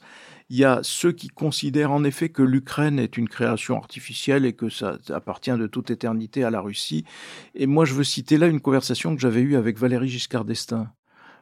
il 0.49 0.57
y 0.57 0.63
a 0.63 0.79
ceux 0.83 1.11
qui 1.11 1.27
considèrent 1.27 1.91
en 1.91 2.03
effet 2.03 2.29
que 2.29 2.43
l'Ukraine 2.43 2.99
est 2.99 3.17
une 3.17 3.27
création 3.27 3.77
artificielle 3.77 4.45
et 4.45 4.53
que 4.53 4.69
ça 4.69 4.97
appartient 5.09 5.51
de 5.57 5.67
toute 5.67 5.89
éternité 5.89 6.43
à 6.43 6.51
la 6.51 6.61
Russie. 6.61 7.03
Et 7.55 7.65
moi, 7.65 7.85
je 7.85 7.93
veux 7.93 8.03
citer 8.03 8.37
là 8.37 8.47
une 8.47 8.61
conversation 8.61 9.15
que 9.15 9.21
j'avais 9.21 9.41
eue 9.41 9.55
avec 9.55 9.79
Valéry 9.79 10.07
Giscard 10.07 10.45
d'Estaing, 10.45 10.87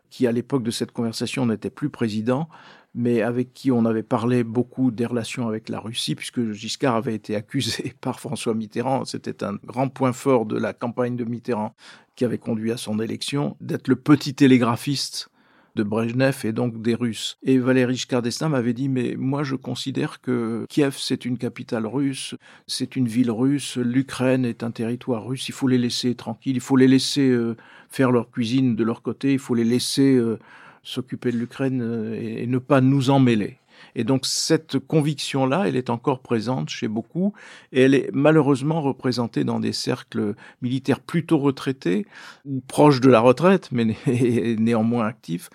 qui 0.09 0.25
à 0.25 0.31
l'époque 0.31 0.63
de 0.63 0.71
cette 0.71 0.91
conversation 0.91 1.45
n'était 1.45 1.69
plus 1.69 1.89
président, 1.89 2.47
mais 2.95 3.21
avec 3.21 3.53
qui 3.53 3.71
on 3.71 3.85
avait 3.85 4.03
parlé 4.03 4.43
beaucoup 4.43 4.91
des 4.91 5.05
relations 5.05 5.47
avec 5.47 5.67
la 5.67 5.79
Russie, 5.79 6.15
puisque 6.15 6.51
Giscard 6.51 6.95
avait 6.95 7.15
été 7.15 7.35
accusé 7.35 7.93
par 8.01 8.21
François 8.21 8.53
Mitterrand, 8.53 9.03
c'était 9.03 9.43
un 9.43 9.55
grand 9.65 9.89
point 9.89 10.13
fort 10.13 10.45
de 10.45 10.57
la 10.57 10.73
campagne 10.73 11.17
de 11.17 11.25
Mitterrand 11.25 11.75
qui 12.15 12.23
avait 12.23 12.37
conduit 12.37 12.71
à 12.71 12.77
son 12.77 12.99
élection, 12.99 13.57
d'être 13.59 13.87
le 13.87 13.95
petit 13.95 14.35
télégraphiste 14.35 15.29
de 15.75 15.83
Brejnev 15.83 16.41
et 16.43 16.51
donc 16.51 16.81
des 16.81 16.95
Russes. 16.95 17.37
Et 17.43 17.57
Valéry 17.57 17.95
Giscard 17.95 18.21
d'Estaing 18.21 18.49
m'avait 18.49 18.73
dit, 18.73 18.89
mais 18.89 19.15
moi 19.17 19.43
je 19.43 19.55
considère 19.55 20.21
que 20.21 20.65
Kiev 20.69 20.95
c'est 20.97 21.25
une 21.25 21.37
capitale 21.37 21.87
russe, 21.87 22.35
c'est 22.67 22.95
une 22.95 23.07
ville 23.07 23.31
russe, 23.31 23.77
l'Ukraine 23.77 24.45
est 24.45 24.63
un 24.63 24.71
territoire 24.71 25.25
russe, 25.25 25.47
il 25.49 25.53
faut 25.53 25.67
les 25.67 25.77
laisser 25.77 26.15
tranquilles, 26.15 26.55
il 26.55 26.61
faut 26.61 26.77
les 26.77 26.87
laisser 26.87 27.29
euh, 27.29 27.55
faire 27.89 28.11
leur 28.11 28.29
cuisine 28.29 28.75
de 28.75 28.83
leur 28.83 29.01
côté, 29.01 29.33
il 29.33 29.39
faut 29.39 29.55
les 29.55 29.63
laisser 29.63 30.15
euh, 30.15 30.37
s'occuper 30.83 31.31
de 31.31 31.37
l'Ukraine 31.37 31.81
euh, 31.81 32.19
et 32.19 32.45
ne 32.45 32.57
pas 32.57 32.81
nous 32.81 33.09
en 33.09 33.19
mêler. 33.19 33.57
Et 33.95 34.03
donc 34.03 34.25
cette 34.25 34.79
conviction-là, 34.79 35.67
elle 35.67 35.75
est 35.75 35.89
encore 35.89 36.19
présente 36.19 36.69
chez 36.69 36.87
beaucoup, 36.87 37.33
et 37.71 37.81
elle 37.81 37.95
est 37.95 38.09
malheureusement 38.13 38.81
représentée 38.81 39.43
dans 39.43 39.59
des 39.59 39.73
cercles 39.73 40.35
militaires 40.61 40.99
plutôt 40.99 41.37
retraités, 41.37 42.05
ou 42.45 42.61
proches 42.67 43.01
de 43.01 43.09
la 43.09 43.19
retraite, 43.19 43.69
mais 43.71 43.95
néanmoins 44.59 45.05
actifs. 45.05 45.49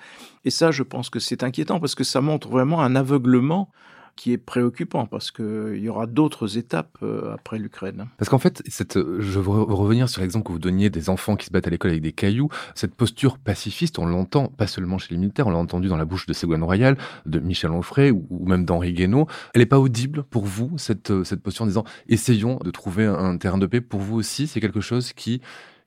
Et 0.45 0.51
ça, 0.51 0.71
je 0.71 0.83
pense 0.83 1.11
que 1.11 1.21
c'est 1.21 1.43
inquiétant, 1.43 1.81
parce 1.81 1.95
que 1.95 2.05
ça 2.05 2.21
montre 2.21 2.49
vraiment 2.49 2.83
un 2.83 2.97
aveuglement 2.97 3.71
qui 4.19 4.33
est 4.33 4.39
préoccupant 4.39 5.07
parce 5.07 5.31
qu'il 5.31 5.79
y 5.79 5.89
aura 5.89 6.07
d'autres 6.07 6.59
étapes 6.59 6.99
euh, 7.05 7.33
après 7.33 7.57
l'Ukraine. 7.57 8.09
Parce 8.19 8.29
qu'en 8.29 8.41
fait, 8.41 8.65
cette, 8.67 8.99
je 8.99 9.39
veux 9.39 9.63
revenir 9.63 10.09
sur 10.09 10.21
l'exemple 10.23 10.45
que 10.45 10.53
vous 10.53 10.59
donniez 10.59 10.91
des 10.91 11.09
enfants 11.09 11.37
qui 11.37 11.47
se 11.47 11.53
battent 11.53 11.69
à 11.69 11.71
l'école 11.71 11.93
avec 11.93 12.03
des 12.03 12.11
cailloux. 12.11 12.49
Cette 12.75 12.97
posture 12.97 13.39
pacifiste, 13.39 14.01
on 14.01 14.07
l'entend 14.07 14.49
pas 14.49 14.67
seulement 14.67 14.99
chez 14.99 15.15
les 15.15 15.19
militaires, 15.19 15.47
on 15.47 15.51
l'a 15.51 15.59
entendu 15.59 15.87
dans 15.87 15.97
la 15.97 16.05
bouche 16.05 16.27
de 16.27 16.33
Ségolène 16.33 16.65
Royal, 16.65 16.99
de 17.27 17.39
Michel 17.39 17.71
Onfray 17.71 18.11
ou, 18.11 18.27
même 18.45 18.65
d'Henri 18.65 18.93
Guénaud. 18.93 19.29
Elle 19.55 19.61
n'est 19.61 19.67
pas 19.67 19.79
audible 19.79 20.25
pour 20.25 20.47
vous, 20.47 20.77
cette, 20.79 21.23
cette 21.23 21.41
posture 21.41 21.63
en 21.63 21.69
disant 21.69 21.85
essayons 22.09 22.59
de 22.65 22.73
trouver 22.73 23.07
un 23.07 23.37
terrain 23.37 23.59
de 23.59 23.67
paix. 23.67 23.81
Pour 23.81 24.01
vous 24.01 24.17
aussi, 24.17 24.49
c'est 24.49 24.61
quelque 24.61 24.81
chose 24.81 25.13
qui 25.13 25.41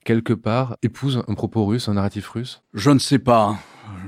quelque 0.04 0.34
part, 0.34 0.78
épouse 0.82 1.24
un 1.28 1.34
propos 1.34 1.66
russe, 1.66 1.88
un 1.88 1.94
narratif 1.94 2.28
russe? 2.30 2.64
Je 2.74 2.90
ne 2.90 3.00
sais 3.00 3.20
pas. 3.20 3.58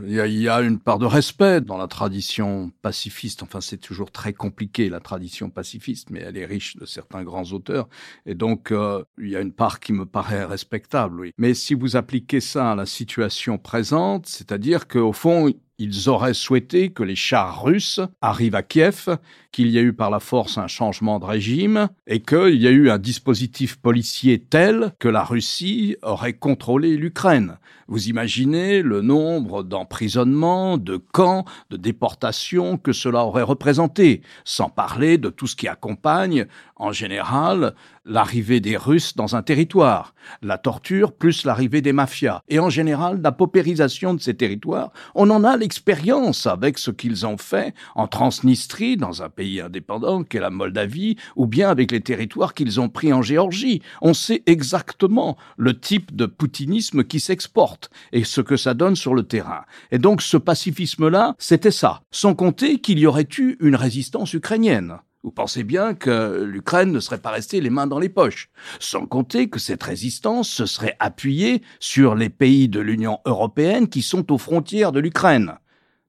Il 0.05 0.12
y, 0.12 0.50
a, 0.50 0.62
une 0.62 0.79
part 0.79 1.00
de 1.00 1.05
respect 1.05 1.62
dans 1.62 1.77
la 1.77 1.88
tradition 1.88 2.71
pacifiste. 2.81 3.43
Enfin, 3.43 3.62
c'est 3.62 3.77
toujours 3.77 4.12
très 4.12 4.33
compliqué, 4.33 4.89
la 4.89 5.00
tradition 5.00 5.50
pacifiste, 5.50 6.09
mais 6.09 6.19
elle 6.19 6.38
est 6.38 6.45
riche 6.45 6.75
de 6.77 6.85
certains 6.85 7.23
grands 7.23 7.51
auteurs. 7.51 7.88
Et 8.25 8.35
donc, 8.35 8.71
euh, 8.71 9.03
il 9.17 9.29
y 9.29 9.35
a 9.35 9.41
une 9.41 9.53
part 9.53 9.79
qui 9.79 9.93
me 9.93 10.05
paraît 10.05 10.45
respectable, 10.45 11.19
oui. 11.19 11.31
Mais 11.38 11.53
si 11.53 11.73
vous 11.73 11.95
appliquez 11.95 12.41
ça 12.41 12.71
à 12.71 12.75
la 12.75 12.85
situation 12.85 13.57
présente, 13.57 14.27
c'est-à-dire 14.27 14.88
qu'au 14.88 15.13
fond, 15.13 15.51
ils 15.80 16.08
auraient 16.10 16.34
souhaité 16.34 16.92
que 16.92 17.03
les 17.03 17.15
chars 17.15 17.63
russes 17.63 18.00
arrivent 18.22 18.56
à 18.56 18.63
Kiev, 18.63 19.18
qu'il 19.51 19.68
y 19.68 19.77
ait 19.77 19.82
eu 19.82 19.94
par 19.94 20.10
la 20.10 20.20
force 20.20 20.58
un 20.58 20.68
changement 20.68 21.20
de 21.20 21.25
régime 21.25 21.89
et 22.08 22.22
qu'il 22.22 22.56
y 22.56 22.68
ait 22.68 22.72
eu 22.72 22.89
un 22.89 22.98
dispositif 22.98 23.77
policier 23.77 24.39
tel 24.39 24.94
que 25.00 25.08
la 25.08 25.24
Russie 25.24 25.96
aurait 26.01 26.34
contrôlé 26.34 26.98
l'Ukraine. 26.98 27.58
Vous 27.88 28.08
imaginez 28.08 28.82
le 28.82 29.01
nombre 29.01 29.63
d'emprisonnements, 29.63 30.77
de 30.77 30.98
camps, 30.98 31.46
de 31.70 31.77
déportations 31.77 32.77
que 32.77 32.94
cela 32.94 33.25
aurait 33.25 33.44
représenté, 33.44 34.22
sans 34.46 34.70
parler 34.70 35.18
de 35.18 35.30
tout 35.30 35.48
ce 35.48 35.56
qui 35.56 35.68
accompagne, 35.68 36.48
en 36.75 36.92
général, 36.92 37.75
l'arrivée 38.05 38.60
des 38.60 38.77
Russes 38.77 39.15
dans 39.15 39.36
un 39.36 39.41
territoire, 39.41 40.13
la 40.41 40.57
torture 40.57 41.13
plus 41.13 41.45
l'arrivée 41.45 41.81
des 41.81 41.93
mafias, 41.93 42.41
et 42.50 42.60
en 42.60 42.69
général 42.69 43.22
la 43.22 43.31
paupérisation 43.31 44.13
de 44.13 44.22
ces 44.22 44.36
territoires. 44.36 44.91
On 45.15 45.29
en 45.29 45.43
a 45.43 45.57
l'expérience 45.57 46.45
avec 46.48 46.77
ce 46.77 46.91
qu'ils 46.91 47.25
ont 47.25 47.38
fait 47.38 47.74
en 47.95 48.07
Transnistrie, 48.07 48.98
dans 48.98 49.24
un 49.24 49.29
pays 49.29 49.62
indépendant 49.62 50.24
qu'est 50.24 50.39
la 50.39 50.50
Moldavie, 50.50 51.17
ou 51.36 51.48
bien 51.48 51.69
avec 51.69 51.91
les 51.91 52.01
territoires 52.01 52.53
qu'ils 52.53 52.79
ont 52.79 52.89
pris 52.89 53.13
en 53.13 53.22
Géorgie. 53.22 53.81
On 54.01 54.13
sait 54.13 54.43
exactement 54.45 55.38
le 55.57 55.79
type 55.79 56.15
de 56.15 56.25
poutinisme 56.25 57.03
qui 57.03 57.19
s'exporte 57.19 57.89
et 58.12 58.24
ce 58.24 58.41
que 58.41 58.57
ça 58.57 58.74
donne 58.74 58.95
sur 58.95 59.15
le 59.15 59.24
terrain. 59.24 59.63
Et 59.91 59.98
donc 60.00 60.22
ce 60.22 60.38
pacifisme-là, 60.38 61.36
c'était 61.38 61.72
ça, 61.72 62.01
sans 62.12 62.36
compter 62.36 62.79
qu'il 62.79 63.00
y 63.00 63.07
aurait 63.07 63.27
eu 63.38 63.57
une 63.60 63.75
résistance 63.75 64.33
ukrainienne. 64.33 64.98
Vous 65.24 65.32
pensez 65.32 65.63
bien 65.63 65.94
que 65.94 66.44
l'Ukraine 66.44 66.92
ne 66.92 67.00
serait 67.00 67.22
pas 67.22 67.32
restée 67.32 67.62
les 67.62 67.70
mains 67.70 67.88
dans 67.88 68.00
les 68.00 68.10
poches, 68.10 68.50
sans 68.80 69.06
compter 69.06 69.50
que 69.50 69.58
cette 69.58 69.82
résistance 69.82 70.50
se 70.50 70.65
serait 70.65 70.98
appuyée 71.00 71.62
sur 71.80 72.13
les 72.13 72.30
pays 72.30 72.68
de 72.68 72.82
l'Union 72.82 73.20
européenne 73.24 73.88
qui 73.88 74.01
sont 74.01 74.34
aux 74.34 74.38
frontières 74.38 74.92
de 74.92 75.00
l'Ukraine. 75.00 75.53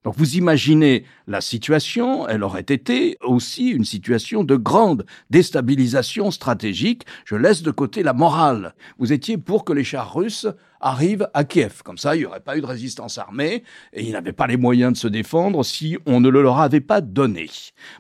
Donc 0.05 0.15
vous 0.19 0.37
imaginez 0.37 1.05
la 1.27 1.41
situation, 1.41 2.29
elle 2.29 2.43
aurait 2.43 2.61
été 2.61 3.17
aussi 3.23 3.71
une 3.71 3.87
situation 3.87 4.45
de 4.45 4.55
grande 4.55 5.07
déstabilisation 5.31 6.31
stratégique. 6.31 7.05
Je 7.25 7.37
laisse 7.37 7.63
de 7.63 7.71
côté 7.71 8.03
la 8.03 8.13
morale. 8.13 8.75
Vous 8.99 9.15
étiez 9.15 9.39
pour 9.39 9.65
que 9.65 9.73
les 9.73 9.83
chars 9.83 10.15
russes 10.15 10.47
arrivent 10.79 11.27
à 11.33 11.45
Kiev. 11.45 11.83
Comme 11.83 11.97
ça, 11.97 12.15
il 12.15 12.19
n'y 12.19 12.25
aurait 12.27 12.41
pas 12.41 12.59
eu 12.59 12.61
de 12.61 12.67
résistance 12.67 13.17
armée 13.17 13.65
et 13.95 14.05
ils 14.05 14.13
n'avaient 14.13 14.35
pas 14.35 14.47
les 14.47 14.59
moyens 14.59 14.93
de 14.93 14.99
se 14.99 15.09
défendre 15.09 15.65
si 15.65 15.97
on 16.05 16.21
ne 16.21 16.29
le 16.29 16.43
leur 16.43 16.61
avait 16.61 16.83
pas 16.83 17.01
donné. 17.01 17.49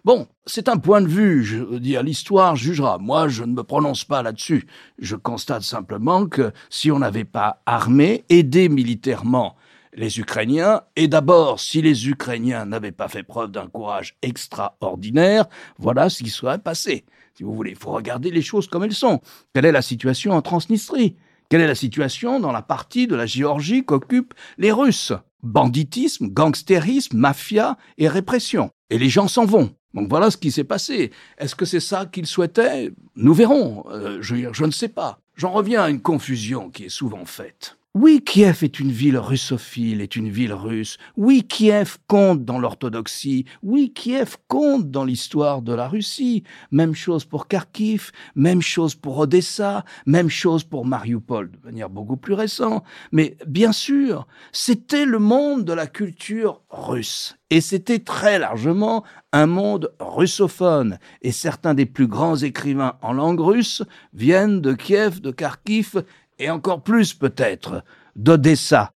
Bon, 0.05 0.29
c'est 0.45 0.69
un 0.69 0.77
point 0.77 1.01
de 1.01 1.09
vue, 1.09 1.43
je 1.43 1.57
veux 1.57 1.81
dire, 1.81 2.03
l'histoire 2.03 2.55
jugera. 2.55 2.99
Moi, 2.99 3.29
je 3.29 3.45
ne 3.45 3.55
me 3.55 3.63
prononce 3.63 4.05
pas 4.05 4.23
là-dessus. 4.23 4.67
Je 4.99 5.17
constate 5.17 5.63
simplement 5.63 6.27
que 6.27 6.53
si 6.69 6.91
on 6.91 6.99
n'avait 6.99 7.25
pas 7.25 7.63
armé, 7.65 8.27
aidé 8.29 8.69
militairement 8.69 9.57
les 9.95 10.19
Ukrainiens, 10.19 10.83
et 10.97 11.09
d'abord, 11.09 11.61
si 11.61 11.83
les 11.83 12.09
Ukrainiens 12.09 12.67
n'avaient 12.67 12.93
pas 12.93 13.09
fait 13.09 13.23
preuve 13.23 13.51
d'un 13.51 13.69
courage 13.69 14.17
extraordinaire, 14.23 15.47
voilà 15.79 16.11
ce 16.11 16.23
qui 16.23 16.31
serait 16.31 16.59
passé. 16.59 17.05
Si 17.35 17.43
vous 17.43 17.55
voulez, 17.55 17.71
il 17.71 17.77
faut 17.77 17.93
regarder 17.93 18.31
les 18.31 18.43
choses 18.43 18.69
comme 18.69 18.85
elles 18.85 18.95
sont. 18.95 19.21
Quelle 19.55 19.65
est 19.65 19.73
la 19.73 19.83
situation 19.83 20.33
en 20.33 20.43
Transnistrie? 20.43 21.17
Quelle 21.49 21.61
est 21.61 21.67
la 21.67 21.75
situation 21.75 22.41
dans 22.41 22.53
la 22.53 22.63
partie 22.63 23.07
de 23.07 23.15
la 23.15 23.27
Géorgie 23.27 23.85
qu'occupent 23.85 24.35
les 24.59 24.73
Russes? 24.73 25.13
Banditisme, 25.43 26.29
gangstérisme, 26.29 27.17
mafia 27.17 27.77
et 27.99 28.09
répression. 28.09 28.71
Et 28.91 28.99
les 28.99 29.09
gens 29.09 29.29
s'en 29.29 29.45
vont. 29.45 29.75
Donc 29.93 30.09
voilà 30.09 30.31
ce 30.31 30.37
qui 30.37 30.51
s'est 30.51 30.65
passé. 30.65 31.13
Est-ce 31.39 31.55
que 31.55 31.65
c'est 31.65 31.81
ça 31.81 32.07
qu'ils 32.07 32.27
souhaitaient? 32.27 32.93
Nous 33.17 33.35
verrons. 33.35 33.85
Euh, 33.91 34.19
je, 34.21 34.53
je 34.53 34.65
ne 34.65 34.71
sais 34.71 34.89
pas. 34.89 35.21
J'en 35.37 35.53
reviens 35.53 35.83
à 35.83 35.91
une 35.91 36.01
confusion 36.01 36.71
qui 36.71 36.85
est 36.85 36.89
souvent 36.89 37.25
faite. 37.25 37.77
Oui, 37.97 38.25
Kiev 38.25 38.65
est 38.65 38.81
une 38.81 38.91
ville 38.91 39.17
russophile, 39.19 40.01
est 40.01 40.17
une 40.17 40.29
ville 40.29 40.53
russe. 40.53 40.99
Oui, 41.17 41.45
Kiev 41.45 41.99
compte 42.09 42.45
dans 42.45 42.59
l'orthodoxie. 42.59 43.45
Oui, 43.63 43.93
Kiev 43.95 44.37
compte 44.49 44.91
dans 44.91 45.05
l'histoire 45.05 45.63
de 45.63 45.73
la 45.73 45.87
Russie. 45.87 46.43
Même 46.73 46.97
chose 46.97 47.25
pour 47.25 47.47
Kharkiv, 47.47 48.11
même 48.35 48.63
chose 48.63 48.97
pour 48.97 49.17
Odessa, 49.19 49.85
même 50.07 50.29
chose 50.29 50.65
pour 50.65 50.85
Mariupol, 50.85 51.53
de 51.53 51.59
manière 51.65 51.89
beaucoup 51.89 52.17
plus 52.17 52.35
récente. 52.35 52.83
Mais 53.13 53.37
bien 53.47 53.71
sûr, 53.71 54.27
c'était 54.51 55.07
le 55.07 55.21
monde 55.21 55.65
de 55.65 55.73
la 55.73 55.87
culture 55.87 56.63
russe. 56.71 57.37
Et 57.51 57.61
c'était 57.61 58.01
très 58.01 58.41
largement 58.41 59.05
un 59.33 59.47
monde 59.47 59.93
russophone. 60.01 60.99
Et 61.23 61.31
certains 61.31 61.75
des 61.75 61.87
plus 61.87 62.09
grands 62.09 62.37
écrivains 62.37 62.95
en 63.03 63.13
langue 63.13 63.39
russe 63.39 63.85
viennent 64.13 64.61
de 64.61 64.73
Kiev, 64.73 65.21
de 65.21 65.31
Kharkiv 65.31 66.03
et 66.45 66.51
encore 66.51 66.83
plus 66.83 67.15
peut-être, 67.15 67.83
d'Odessa. 68.17 68.93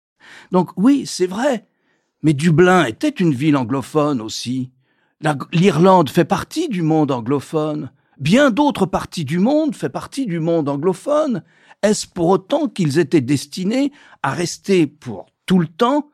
Donc 0.52 0.72
oui, 0.78 1.04
c'est 1.06 1.28
vrai, 1.28 1.66
mais 2.24 2.34
Dublin 2.34 2.86
était 2.86 3.10
une 3.10 3.34
ville 3.34 3.56
anglophone 3.56 4.20
aussi. 4.20 4.72
L'Irlande 5.54 6.10
fait 6.10 6.26
partie 6.26 6.68
du 6.70 6.82
monde 6.82 7.12
anglophone. 7.12 7.92
Bien 8.18 8.50
d'autres 8.50 8.88
parties 8.88 9.26
du 9.26 9.38
monde 9.38 9.76
font 9.76 9.90
partie 9.90 10.26
du 10.26 10.40
monde 10.40 10.70
anglophone. 10.70 11.44
Est-ce 11.84 12.08
pour 12.08 12.30
autant 12.30 12.68
qu'ils 12.68 12.98
étaient 12.98 13.22
destinés 13.22 13.92
à 14.24 14.32
rester 14.32 14.88
pour 14.88 15.28
tout 15.46 15.60
le 15.60 15.68
temps 15.68 16.10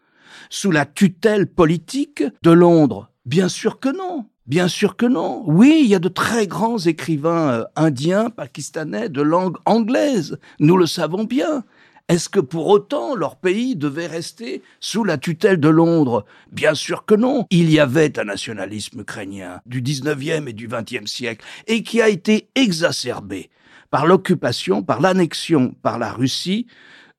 sous 0.49 0.71
la 0.71 0.85
tutelle 0.85 1.47
politique 1.47 2.23
de 2.43 2.51
Londres? 2.51 3.09
Bien 3.25 3.47
sûr 3.47 3.79
que 3.79 3.89
non. 3.89 4.25
Bien 4.47 4.67
sûr 4.67 4.95
que 4.95 5.05
non. 5.05 5.43
Oui, 5.45 5.81
il 5.83 5.87
y 5.87 5.95
a 5.95 5.99
de 5.99 6.09
très 6.09 6.47
grands 6.47 6.79
écrivains 6.79 7.51
euh, 7.51 7.63
indiens, 7.75 8.29
pakistanais, 8.29 9.09
de 9.09 9.21
langue 9.21 9.57
anglaise. 9.65 10.39
Nous 10.59 10.77
le 10.77 10.87
savons 10.87 11.25
bien. 11.25 11.63
Est-ce 12.09 12.27
que 12.27 12.39
pour 12.39 12.67
autant 12.67 13.15
leur 13.15 13.37
pays 13.37 13.75
devait 13.75 14.07
rester 14.07 14.63
sous 14.79 15.03
la 15.03 15.17
tutelle 15.17 15.59
de 15.59 15.69
Londres? 15.69 16.25
Bien 16.51 16.73
sûr 16.73 17.05
que 17.05 17.15
non. 17.15 17.45
Il 17.51 17.71
y 17.71 17.79
avait 17.79 18.19
un 18.19 18.25
nationalisme 18.25 19.01
ukrainien 19.01 19.61
du 19.65 19.81
19e 19.81 20.49
et 20.49 20.53
du 20.53 20.67
20e 20.67 21.07
siècle 21.07 21.45
et 21.67 21.83
qui 21.83 22.01
a 22.01 22.09
été 22.09 22.49
exacerbé 22.55 23.49
par 23.91 24.05
l'occupation, 24.07 24.83
par 24.83 25.01
l'annexion 25.01 25.73
par 25.83 25.99
la 25.99 26.11
Russie 26.11 26.67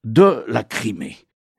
de 0.05 0.45
la 0.49 0.65
Crimée. 0.65 1.17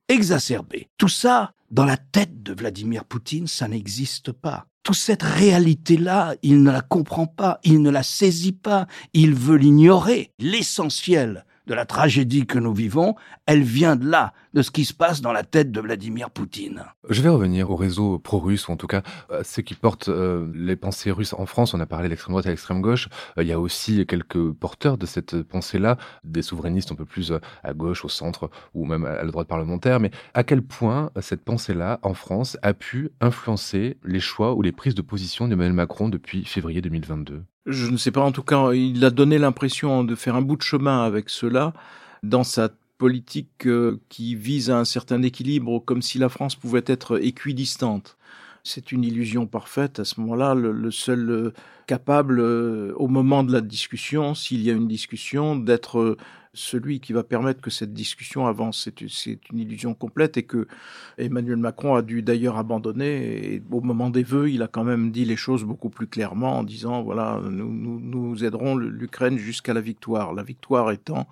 Exacerbé. 0.09 0.89
Tout 0.97 1.07
ça, 1.07 1.53
dans 1.71 1.85
la 1.85 1.97
tête 1.97 2.43
de 2.43 2.53
Vladimir 2.53 3.05
Poutine, 3.05 3.47
ça 3.47 3.67
n'existe 3.67 4.31
pas 4.31 4.67
toute 4.83 4.95
cette 4.95 5.23
réalité-là, 5.23 6.35
il 6.43 6.61
ne 6.61 6.71
la 6.71 6.81
comprend 6.81 7.25
pas, 7.25 7.59
il 7.63 7.81
ne 7.81 7.89
la 7.89 8.03
saisit 8.03 8.51
pas, 8.51 8.87
il 9.13 9.33
veut 9.33 9.55
l'ignorer. 9.55 10.31
L'essentiel 10.39 11.45
de 11.67 11.73
la 11.73 11.85
tragédie 11.85 12.45
que 12.45 12.59
nous 12.59 12.73
vivons, 12.73 13.15
elle 13.45 13.63
vient 13.63 13.95
de 13.95 14.07
là, 14.07 14.33
de 14.53 14.61
ce 14.61 14.71
qui 14.71 14.85
se 14.85 14.93
passe 14.93 15.21
dans 15.21 15.31
la 15.31 15.43
tête 15.43 15.71
de 15.71 15.81
Vladimir 15.81 16.29
Poutine. 16.29 16.83
Je 17.09 17.21
vais 17.21 17.29
revenir 17.29 17.69
au 17.71 17.75
réseau 17.75 18.19
pro-russe, 18.19 18.67
ou 18.67 18.71
en 18.71 18.77
tout 18.77 18.87
cas 18.87 19.01
euh, 19.31 19.41
ceux 19.43 19.61
qui 19.61 19.73
portent 19.73 20.09
euh, 20.09 20.47
les 20.53 20.75
pensées 20.75 21.11
russes 21.11 21.33
en 21.33 21.45
France. 21.45 21.73
On 21.73 21.79
a 21.79 21.85
parlé 21.85 22.05
de 22.05 22.09
l'extrême 22.09 22.33
droite 22.33 22.45
et 22.45 22.49
l'extrême 22.49 22.81
gauche. 22.81 23.09
Euh, 23.37 23.43
il 23.43 23.49
y 23.49 23.51
a 23.51 23.59
aussi 23.59 24.05
quelques 24.05 24.51
porteurs 24.51 24.97
de 24.97 25.05
cette 25.05 25.41
pensée-là, 25.41 25.97
des 26.23 26.41
souverainistes 26.41 26.91
un 26.91 26.95
peu 26.95 27.05
plus 27.05 27.33
à 27.63 27.73
gauche, 27.73 28.05
au 28.05 28.09
centre, 28.09 28.49
ou 28.73 28.85
même 28.85 29.05
à 29.05 29.23
la 29.23 29.31
droite 29.31 29.47
parlementaire. 29.47 29.99
Mais 29.99 30.11
à 30.33 30.43
quel 30.43 30.61
point 30.61 31.11
cette 31.19 31.43
pensée-là, 31.43 31.99
en 32.03 32.13
France, 32.13 32.57
a 32.61 32.73
pu 32.73 33.09
influencer 33.21 33.97
les 34.03 34.19
choix 34.19 34.53
ou 34.53 34.61
les 34.61 34.71
prises 34.71 34.95
de 34.95 35.01
position 35.01 35.47
d'Emmanuel 35.47 35.73
Macron 35.73 36.09
depuis 36.09 36.45
février 36.45 36.81
2022 36.81 37.43
je 37.65 37.89
ne 37.89 37.95
sais 37.95 38.11
pas, 38.11 38.19
en 38.19 38.33
tout 38.33 38.43
cas, 38.43 38.73
il 38.73 39.05
a 39.05 39.09
donné 39.09 39.37
l'impression 39.37 40.03
de 40.03 40.15
faire 40.15 40.35
un 40.35 40.41
bout 40.41 40.57
de 40.57 40.61
chemin 40.61 41.05
avec 41.05 41.29
cela 41.29 41.71
dans 42.21 42.43
sa 42.43 42.69
politique 42.97 43.67
euh, 43.67 43.99
qui 44.09 44.35
vise 44.35 44.69
à 44.69 44.79
un 44.79 44.85
certain 44.85 45.21
équilibre, 45.23 45.79
comme 45.79 46.01
si 46.01 46.19
la 46.19 46.29
France 46.29 46.55
pouvait 46.55 46.83
être 46.85 47.21
équidistante. 47.21 48.17
C'est 48.63 48.91
une 48.91 49.03
illusion 49.03 49.45
parfaite. 49.45 49.99
À 49.99 50.05
ce 50.05 50.21
moment-là, 50.21 50.55
le, 50.55 50.91
seul 50.91 51.29
euh, 51.29 51.53
capable, 51.85 52.39
euh, 52.39 52.93
au 52.95 53.07
moment 53.07 53.43
de 53.43 53.51
la 53.51 53.61
discussion, 53.61 54.35
s'il 54.35 54.61
y 54.61 54.69
a 54.71 54.73
une 54.73 54.87
discussion, 54.87 55.55
d'être 55.57 56.17
celui 56.53 56.99
qui 56.99 57.13
va 57.13 57.23
permettre 57.23 57.61
que 57.61 57.71
cette 57.71 57.93
discussion 57.93 58.45
avance. 58.45 58.89
C'est 59.09 59.49
une 59.49 59.59
illusion 59.59 59.93
complète 59.95 60.37
et 60.37 60.43
que 60.43 60.67
Emmanuel 61.17 61.57
Macron 61.57 61.95
a 61.95 62.01
dû 62.01 62.21
d'ailleurs 62.21 62.57
abandonner. 62.57 63.61
Au 63.71 63.81
moment 63.81 64.09
des 64.09 64.23
vœux, 64.23 64.49
il 64.49 64.61
a 64.61 64.67
quand 64.67 64.83
même 64.83 65.11
dit 65.11 65.25
les 65.25 65.35
choses 65.35 65.63
beaucoup 65.63 65.89
plus 65.89 66.07
clairement 66.07 66.59
en 66.59 66.63
disant 66.63 67.01
voilà, 67.01 67.41
nous, 67.49 67.99
nous 67.99 68.45
aiderons 68.45 68.75
l'Ukraine 68.75 69.37
jusqu'à 69.37 69.73
la 69.73 69.81
victoire. 69.81 70.33
La 70.33 70.43
victoire 70.43 70.91
étant 70.91 71.27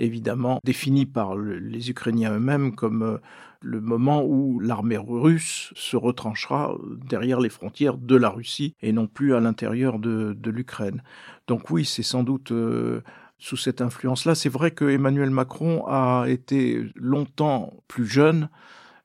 évidemment 0.00 0.60
définie 0.64 1.06
par 1.06 1.36
les 1.36 1.90
Ukrainiens 1.90 2.34
eux-mêmes 2.34 2.74
comme 2.74 3.02
euh, 3.02 3.18
le 3.62 3.80
moment 3.80 4.24
où 4.24 4.58
l'armée 4.60 4.96
russe 4.96 5.72
se 5.76 5.96
retranchera 5.96 6.74
derrière 7.08 7.40
les 7.40 7.50
frontières 7.50 7.98
de 7.98 8.16
la 8.16 8.30
Russie 8.30 8.74
et 8.80 8.92
non 8.92 9.06
plus 9.06 9.34
à 9.34 9.40
l'intérieur 9.40 9.98
de, 9.98 10.32
de 10.32 10.50
l'Ukraine. 10.50 11.02
Donc 11.46 11.70
oui, 11.70 11.84
c'est 11.84 12.02
sans 12.02 12.22
doute 12.22 12.52
euh, 12.52 13.02
sous 13.38 13.56
cette 13.56 13.80
influence-là. 13.80 14.34
C'est 14.34 14.48
vrai 14.48 14.70
que 14.70 14.84
Emmanuel 14.84 15.30
Macron 15.30 15.84
a 15.86 16.24
été 16.28 16.84
longtemps 16.94 17.74
plus 17.88 18.06
jeune, 18.06 18.48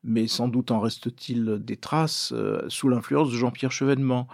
mais 0.06 0.28
sans 0.28 0.48
doute 0.48 0.72
en 0.72 0.80
reste-t-il 0.80 1.58
des 1.60 1.78
traces 1.78 2.32
euh, 2.36 2.62
sous 2.70 2.88
l'influence 2.90 3.32
de 3.32 3.36
Jean-Pierre 3.36 3.72
Chevènement. 3.72 4.28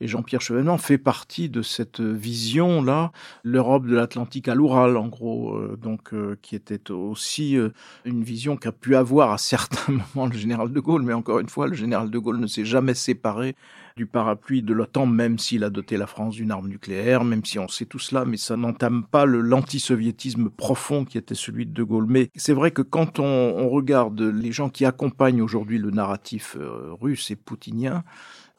Et 0.00 0.08
Jean-Pierre 0.08 0.40
Chevènement 0.40 0.78
fait 0.78 0.96
partie 0.96 1.48
de 1.48 1.60
cette 1.60 2.00
vision-là, 2.00 3.12
l'Europe 3.42 3.86
de 3.86 3.94
l'Atlantique 3.94 4.48
à 4.48 4.54
l'Oural, 4.54 4.96
en 4.96 5.08
gros, 5.08 5.56
euh, 5.56 5.76
donc 5.76 6.14
euh, 6.14 6.36
qui 6.40 6.56
était 6.56 6.90
aussi 6.90 7.56
une 8.04 8.24
vision 8.24 8.56
qu'a 8.56 8.72
pu 8.72 8.96
avoir 8.96 9.30
à 9.32 9.38
certains 9.38 9.92
moments 10.14 10.26
le 10.26 10.36
général 10.36 10.72
de 10.72 10.80
Gaulle. 10.80 11.02
Mais 11.02 11.12
encore 11.14 11.40
une 11.40 11.48
fois, 11.48 11.66
le 11.66 11.74
général 11.74 12.10
de 12.10 12.18
Gaulle 12.18 12.38
ne 12.38 12.46
s'est 12.46 12.64
jamais 12.64 12.94
séparé 12.94 13.54
du 13.98 14.06
parapluie 14.06 14.62
de 14.62 14.72
l'OTAN, 14.72 15.06
même 15.06 15.40
s'il 15.40 15.64
a 15.64 15.70
doté 15.70 15.96
la 15.96 16.06
France 16.06 16.36
d'une 16.36 16.52
arme 16.52 16.68
nucléaire, 16.68 17.24
même 17.24 17.44
si 17.44 17.58
on 17.58 17.66
sait 17.66 17.84
tout 17.84 17.98
cela, 17.98 18.24
mais 18.24 18.36
ça 18.36 18.56
n'entame 18.56 19.04
pas 19.04 19.24
le 19.24 19.40
l'antisoviétisme 19.40 20.50
profond 20.50 21.04
qui 21.04 21.18
était 21.18 21.34
celui 21.34 21.66
de 21.66 21.72
De 21.72 21.82
Gaulle. 21.82 22.06
Mais 22.08 22.30
c'est 22.36 22.52
vrai 22.52 22.70
que 22.70 22.82
quand 22.82 23.18
on, 23.18 23.24
on, 23.24 23.68
regarde 23.68 24.20
les 24.20 24.52
gens 24.52 24.68
qui 24.68 24.84
accompagnent 24.84 25.42
aujourd'hui 25.42 25.78
le 25.78 25.90
narratif 25.90 26.56
russe 27.00 27.32
et 27.32 27.36
poutinien, 27.36 28.04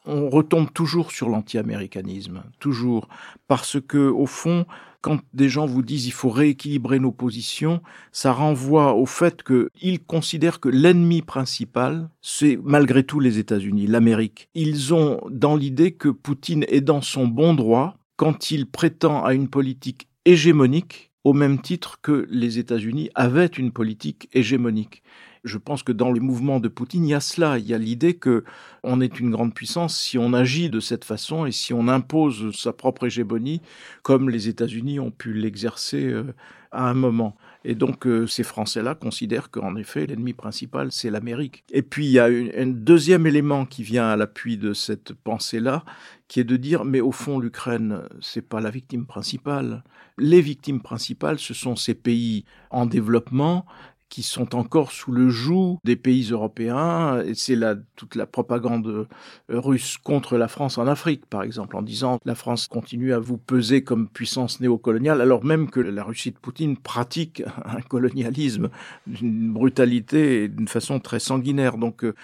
on 0.10 0.30
retombe 0.30 0.72
toujours 0.74 1.12
sur 1.12 1.30
l'anti-américanisme, 1.30 2.44
toujours, 2.60 3.08
parce 3.48 3.78
que 3.80 4.10
au 4.10 4.26
fond, 4.26 4.66
quand 5.02 5.20
des 5.34 5.50
gens 5.50 5.66
vous 5.66 5.82
disent 5.82 6.08
il 6.08 6.12
faut 6.12 6.30
rééquilibrer 6.30 7.00
nos 7.00 7.12
positions, 7.12 7.82
ça 8.12 8.34
renvoie 8.34 8.96
au 8.96 9.06
fait 9.06 9.44
qu'ils 9.44 10.04
considèrent 10.04 10.60
que 10.60 10.70
l'ennemi 10.70 11.22
principal, 11.22 12.10
c'est 12.22 12.60
malgré 12.64 13.04
tout 13.04 13.20
les 13.20 13.40
États-Unis, 13.40 13.88
l'Amérique. 13.88 14.50
Ils 14.56 14.94
ont 14.94 15.22
dans 15.30 15.56
l'idée 15.56 15.92
que 15.92 16.10
Poutine 16.10 16.66
est 16.68 16.82
dans 16.82 17.02
son 17.02 17.28
bon 17.28 17.54
droit 17.54 17.96
quand 18.18 18.52
il 18.52 18.70
prétend 18.70 19.24
à 19.24 19.34
une 19.34 19.48
politique 19.48 20.08
hégémonique 20.26 21.12
au 21.24 21.34
même 21.34 21.62
titre 21.62 22.00
que 22.02 22.28
les 22.30 22.60
États-Unis 22.60 23.10
avaient 23.16 23.46
une 23.46 23.72
politique 23.72 24.30
hégémonique. 24.34 25.04
Je 25.44 25.58
pense 25.58 25.84
que 25.84 25.92
dans 25.92 26.12
les 26.12 26.20
mouvements 26.20 26.60
de 26.60 26.68
Poutine, 26.68 27.06
il 27.06 27.12
y 27.12 27.14
a 27.14 27.20
cela. 27.20 27.58
Il 27.58 27.68
y 27.68 27.74
a 27.74 27.78
l'idée 27.78 28.16
que 28.16 28.44
on 28.84 29.02
est 29.02 29.20
une 29.20 29.32
grande 29.32 29.54
puissance 29.54 29.98
si 29.98 30.18
on 30.18 30.34
agit 30.34 30.70
de 30.70 30.80
cette 30.80 31.06
façon 31.06 31.46
et 31.46 31.52
si 31.52 31.74
on 31.74 31.88
impose 31.88 32.56
sa 32.56 32.74
propre 32.74 33.08
hégémonie, 33.08 33.62
comme 34.04 34.30
les 34.30 34.48
États-Unis 34.48 35.00
ont 35.00 35.12
pu 35.12 35.34
l'exercer 35.34 36.06
euh, 36.06 36.34
à 36.72 36.90
un 36.90 36.94
moment. 36.94 37.36
Et 37.66 37.76
donc 37.76 38.08
euh, 38.08 38.26
ces 38.26 38.44
Français-là 38.44 38.96
considèrent 38.96 39.52
qu'en 39.52 39.76
effet 39.76 40.06
l'ennemi 40.06 40.34
principal 40.34 40.92
c'est 40.92 41.10
l'Amérique. 41.10 41.64
Et 41.72 41.82
puis 41.82 42.06
il 42.06 42.12
y 42.12 42.20
a 42.20 42.26
un 42.26 42.68
deuxième 42.68 43.28
élément 43.28 43.66
qui 43.66 43.84
vient 43.84 44.08
à 44.08 44.16
l'appui 44.16 44.58
de 44.58 44.74
cette 44.74 45.14
pensée-là, 45.14 45.84
qui 46.28 46.40
est 46.40 46.46
de 46.46 46.56
dire 46.56 46.86
mais 46.86 47.02
au 47.02 47.12
fond 47.12 47.38
l'Ukraine 47.38 48.04
c'est 48.22 48.48
pas 48.48 48.62
la 48.62 48.70
victime 48.70 49.06
principale. 49.06 49.84
Les 50.18 50.42
victimes 50.42 50.82
principales 50.82 51.40
ce 51.40 51.54
sont 51.54 51.76
ces 51.76 51.96
pays 51.96 52.46
en 52.70 52.86
développement 52.86 53.66
qui 54.10 54.24
sont 54.24 54.56
encore 54.56 54.92
sous 54.92 55.12
le 55.12 55.30
joug 55.30 55.80
des 55.84 55.96
pays 55.96 56.30
européens. 56.32 57.22
Et 57.22 57.36
c'est 57.36 57.56
la, 57.56 57.76
toute 57.96 58.16
la 58.16 58.26
propagande 58.26 58.88
euh, 58.88 59.08
russe 59.50 59.98
contre 59.98 60.38
la 60.38 60.48
France 60.48 60.78
en 60.78 60.88
Afrique, 60.88 61.26
par 61.28 61.44
exemple, 61.44 61.76
en 61.78 61.82
disant 61.82 62.20
la 62.26 62.36
France 62.36 62.68
continue 62.68 63.14
à 63.14 63.20
vous 63.20 63.38
peser 63.38 63.84
comme 63.84 64.08
puissance 64.08 64.60
néocoloniale, 64.60 65.22
alors 65.22 65.46
même 65.46 65.70
que 65.70 65.80
la 65.80 66.04
Russie 66.04 66.32
de 66.32 66.38
Poutine 66.38 66.78
pratique 66.78 67.44
un 67.66 67.82
colonialisme 67.82 68.70
d'une 69.08 69.54
brutalité 69.54 70.44
et 70.44 70.48
d'une 70.48 70.68
façon 70.68 71.00
très 71.00 71.20
sanguinaire. 71.20 71.78
Donc, 71.78 72.04
euh, 72.04 72.16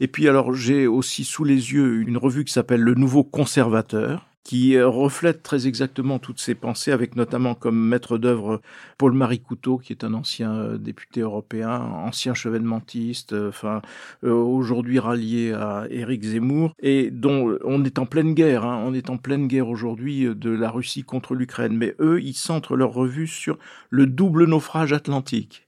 et 0.00 0.08
puis 0.08 0.28
alors 0.28 0.54
j'ai 0.54 0.86
aussi 0.86 1.24
sous 1.24 1.44
les 1.44 1.72
yeux 1.72 2.00
une 2.00 2.16
revue 2.16 2.44
qui 2.44 2.52
s'appelle 2.52 2.80
Le 2.80 2.94
Nouveau 2.94 3.24
Conservateur 3.24 4.26
qui 4.44 4.76
euh, 4.76 4.86
reflète 4.86 5.42
très 5.42 5.66
exactement 5.66 6.18
toutes 6.18 6.38
ces 6.38 6.54
pensées, 6.54 6.92
avec 6.92 7.16
notamment 7.16 7.54
comme 7.54 7.76
maître 7.76 8.18
d'œuvre 8.18 8.60
Paul-Marie 8.98 9.40
Couteau, 9.40 9.78
qui 9.78 9.92
est 9.92 10.04
un 10.04 10.12
ancien 10.12 10.54
euh, 10.54 10.78
député 10.78 11.20
européen, 11.20 11.80
ancien 11.80 12.34
chevènementiste, 12.34 13.32
euh, 13.32 13.48
enfin 13.48 13.80
aujourd'hui 14.22 14.98
rallié 14.98 15.52
à 15.52 15.86
Éric 15.90 16.22
Zemmour, 16.24 16.74
et 16.78 17.10
dont 17.10 17.56
on 17.64 17.84
est 17.84 17.98
en 17.98 18.06
pleine 18.06 18.34
guerre, 18.34 18.64
hein, 18.64 18.82
on 18.84 18.92
est 18.92 19.08
en 19.10 19.16
pleine 19.16 19.48
guerre 19.48 19.68
aujourd'hui 19.68 20.26
de 20.34 20.50
la 20.50 20.70
Russie 20.70 21.04
contre 21.04 21.34
l'Ukraine. 21.34 21.76
Mais 21.76 21.94
eux, 21.98 22.20
ils 22.22 22.34
centrent 22.34 22.76
leur 22.76 22.92
revue 22.92 23.26
sur 23.26 23.58
le 23.90 24.06
double 24.06 24.44
naufrage 24.44 24.92
atlantique 24.92 25.64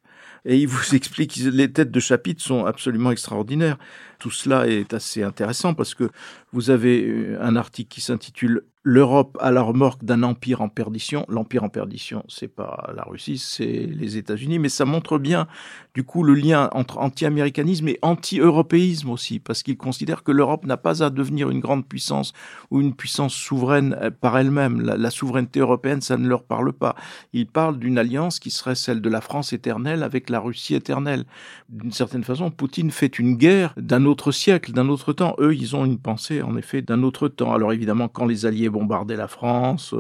et 0.46 0.56
ils 0.58 0.68
vous 0.68 0.94
expliquent 0.94 1.36
les 1.36 1.70
têtes 1.70 1.90
de 1.90 2.00
chapitre 2.00 2.42
sont 2.42 2.64
absolument 2.64 3.10
extraordinaires. 3.10 3.76
Tout 4.18 4.30
cela 4.30 4.66
est 4.66 4.94
assez 4.94 5.22
intéressant 5.22 5.74
parce 5.74 5.94
que 5.94 6.10
vous 6.52 6.70
avez 6.70 7.36
un 7.40 7.56
article 7.56 7.88
qui 7.88 8.00
s'intitule 8.00 8.62
l'Europe 8.88 9.36
à 9.40 9.50
la 9.50 9.62
remorque 9.62 10.04
d'un 10.04 10.22
empire 10.22 10.60
en 10.60 10.68
perdition. 10.68 11.26
L'empire 11.28 11.64
en 11.64 11.68
perdition, 11.68 12.24
c'est 12.28 12.46
pas 12.46 12.92
la 12.94 13.02
Russie, 13.02 13.36
c'est 13.36 13.84
les 13.84 14.16
États-Unis, 14.16 14.60
mais 14.60 14.68
ça 14.68 14.84
montre 14.84 15.18
bien, 15.18 15.48
du 15.92 16.04
coup, 16.04 16.22
le 16.22 16.34
lien 16.34 16.70
entre 16.70 16.98
anti-américanisme 16.98 17.88
et 17.88 17.98
anti-européisme 18.00 19.10
aussi, 19.10 19.40
parce 19.40 19.64
qu'ils 19.64 19.76
considèrent 19.76 20.22
que 20.22 20.30
l'Europe 20.30 20.66
n'a 20.66 20.76
pas 20.76 21.02
à 21.02 21.10
devenir 21.10 21.50
une 21.50 21.58
grande 21.58 21.84
puissance 21.84 22.32
ou 22.70 22.80
une 22.80 22.94
puissance 22.94 23.34
souveraine 23.34 23.98
euh, 24.00 24.10
par 24.12 24.38
elle-même. 24.38 24.80
La, 24.80 25.10
souveraineté 25.10 25.58
européenne, 25.58 26.00
ça 26.00 26.16
ne 26.16 26.28
leur 26.28 26.44
parle 26.44 26.72
pas. 26.72 26.94
Ils 27.32 27.48
parlent 27.48 27.80
d'une 27.80 27.98
alliance 27.98 28.38
qui 28.38 28.52
serait 28.52 28.76
celle 28.76 29.00
de 29.00 29.08
la 29.08 29.20
France 29.20 29.52
éternelle 29.52 30.04
avec 30.04 30.30
la 30.30 30.38
Russie 30.38 30.76
éternelle. 30.76 31.24
D'une 31.70 31.90
certaine 31.90 32.22
façon, 32.22 32.52
Poutine 32.52 32.92
fait 32.92 33.18
une 33.18 33.34
guerre 33.34 33.74
d'un 33.76 34.05
autre 34.06 34.32
siècle, 34.32 34.72
d'un 34.72 34.88
autre 34.88 35.12
temps. 35.12 35.34
Eux, 35.38 35.54
ils 35.54 35.76
ont 35.76 35.84
une 35.84 35.98
pensée, 35.98 36.42
en 36.42 36.56
effet, 36.56 36.82
d'un 36.82 37.02
autre 37.02 37.28
temps. 37.28 37.52
Alors 37.52 37.72
évidemment, 37.72 38.08
quand 38.08 38.26
les 38.26 38.46
Alliés 38.46 38.68
bombarder 38.68 39.16
la 39.16 39.28
France, 39.28 39.94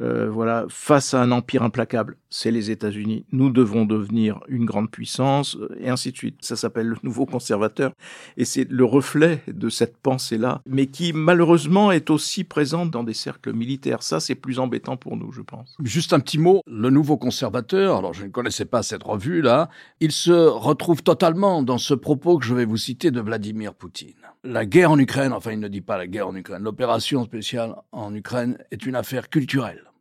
euh, 0.00 0.30
voilà, 0.30 0.64
face 0.68 1.12
à 1.14 1.20
un 1.20 1.30
empire 1.32 1.62
implacable, 1.62 2.16
c'est 2.30 2.50
les 2.50 2.70
États-Unis. 2.70 3.26
Nous 3.30 3.50
devons 3.50 3.84
devenir 3.84 4.40
une 4.48 4.64
grande 4.64 4.90
puissance, 4.90 5.56
euh, 5.56 5.76
et 5.78 5.90
ainsi 5.90 6.12
de 6.12 6.16
suite. 6.16 6.36
Ça 6.40 6.56
s'appelle 6.56 6.86
le 6.86 6.96
nouveau 7.02 7.26
conservateur, 7.26 7.92
et 8.36 8.44
c'est 8.44 8.68
le 8.70 8.84
reflet 8.84 9.42
de 9.48 9.68
cette 9.68 9.98
pensée-là, 9.98 10.62
mais 10.66 10.86
qui 10.86 11.12
malheureusement 11.12 11.92
est 11.92 12.10
aussi 12.10 12.44
présente 12.44 12.90
dans 12.90 13.04
des 13.04 13.14
cercles 13.14 13.52
militaires. 13.52 14.02
Ça, 14.02 14.18
c'est 14.18 14.34
plus 14.34 14.58
embêtant 14.58 14.96
pour 14.96 15.16
nous, 15.16 15.30
je 15.32 15.42
pense. 15.42 15.76
Juste 15.82 16.12
un 16.12 16.20
petit 16.20 16.38
mot, 16.38 16.62
le 16.66 16.90
nouveau 16.90 17.16
conservateur. 17.16 17.96
Alors, 17.98 18.14
je 18.14 18.24
ne 18.24 18.30
connaissais 18.30 18.64
pas 18.64 18.82
cette 18.82 19.02
revue-là. 19.02 19.68
Il 20.00 20.12
se 20.12 20.32
retrouve 20.32 21.02
totalement 21.02 21.62
dans 21.62 21.78
ce 21.78 21.94
propos 21.94 22.38
que 22.38 22.46
je 22.46 22.54
vais 22.54 22.64
vous 22.64 22.76
citer 22.76 23.10
de 23.10 23.20
Vladimir 23.20 23.74
Poutine. 23.74 24.14
La 24.44 24.66
guerre 24.66 24.90
en 24.90 24.98
Ukraine, 24.98 25.32
enfin, 25.32 25.52
il 25.52 25.60
ne 25.60 25.68
dit 25.68 25.80
pas 25.80 25.96
la 25.96 26.06
guerre 26.06 26.28
en 26.28 26.34
Ukraine. 26.34 26.62
L'opération 26.62 27.24
spéciale 27.24 27.76
en 27.92 28.14
Ukraine 28.14 28.58
est 28.70 28.86
une 28.86 28.96
affaire 28.96 29.30
culturelle 29.30 29.92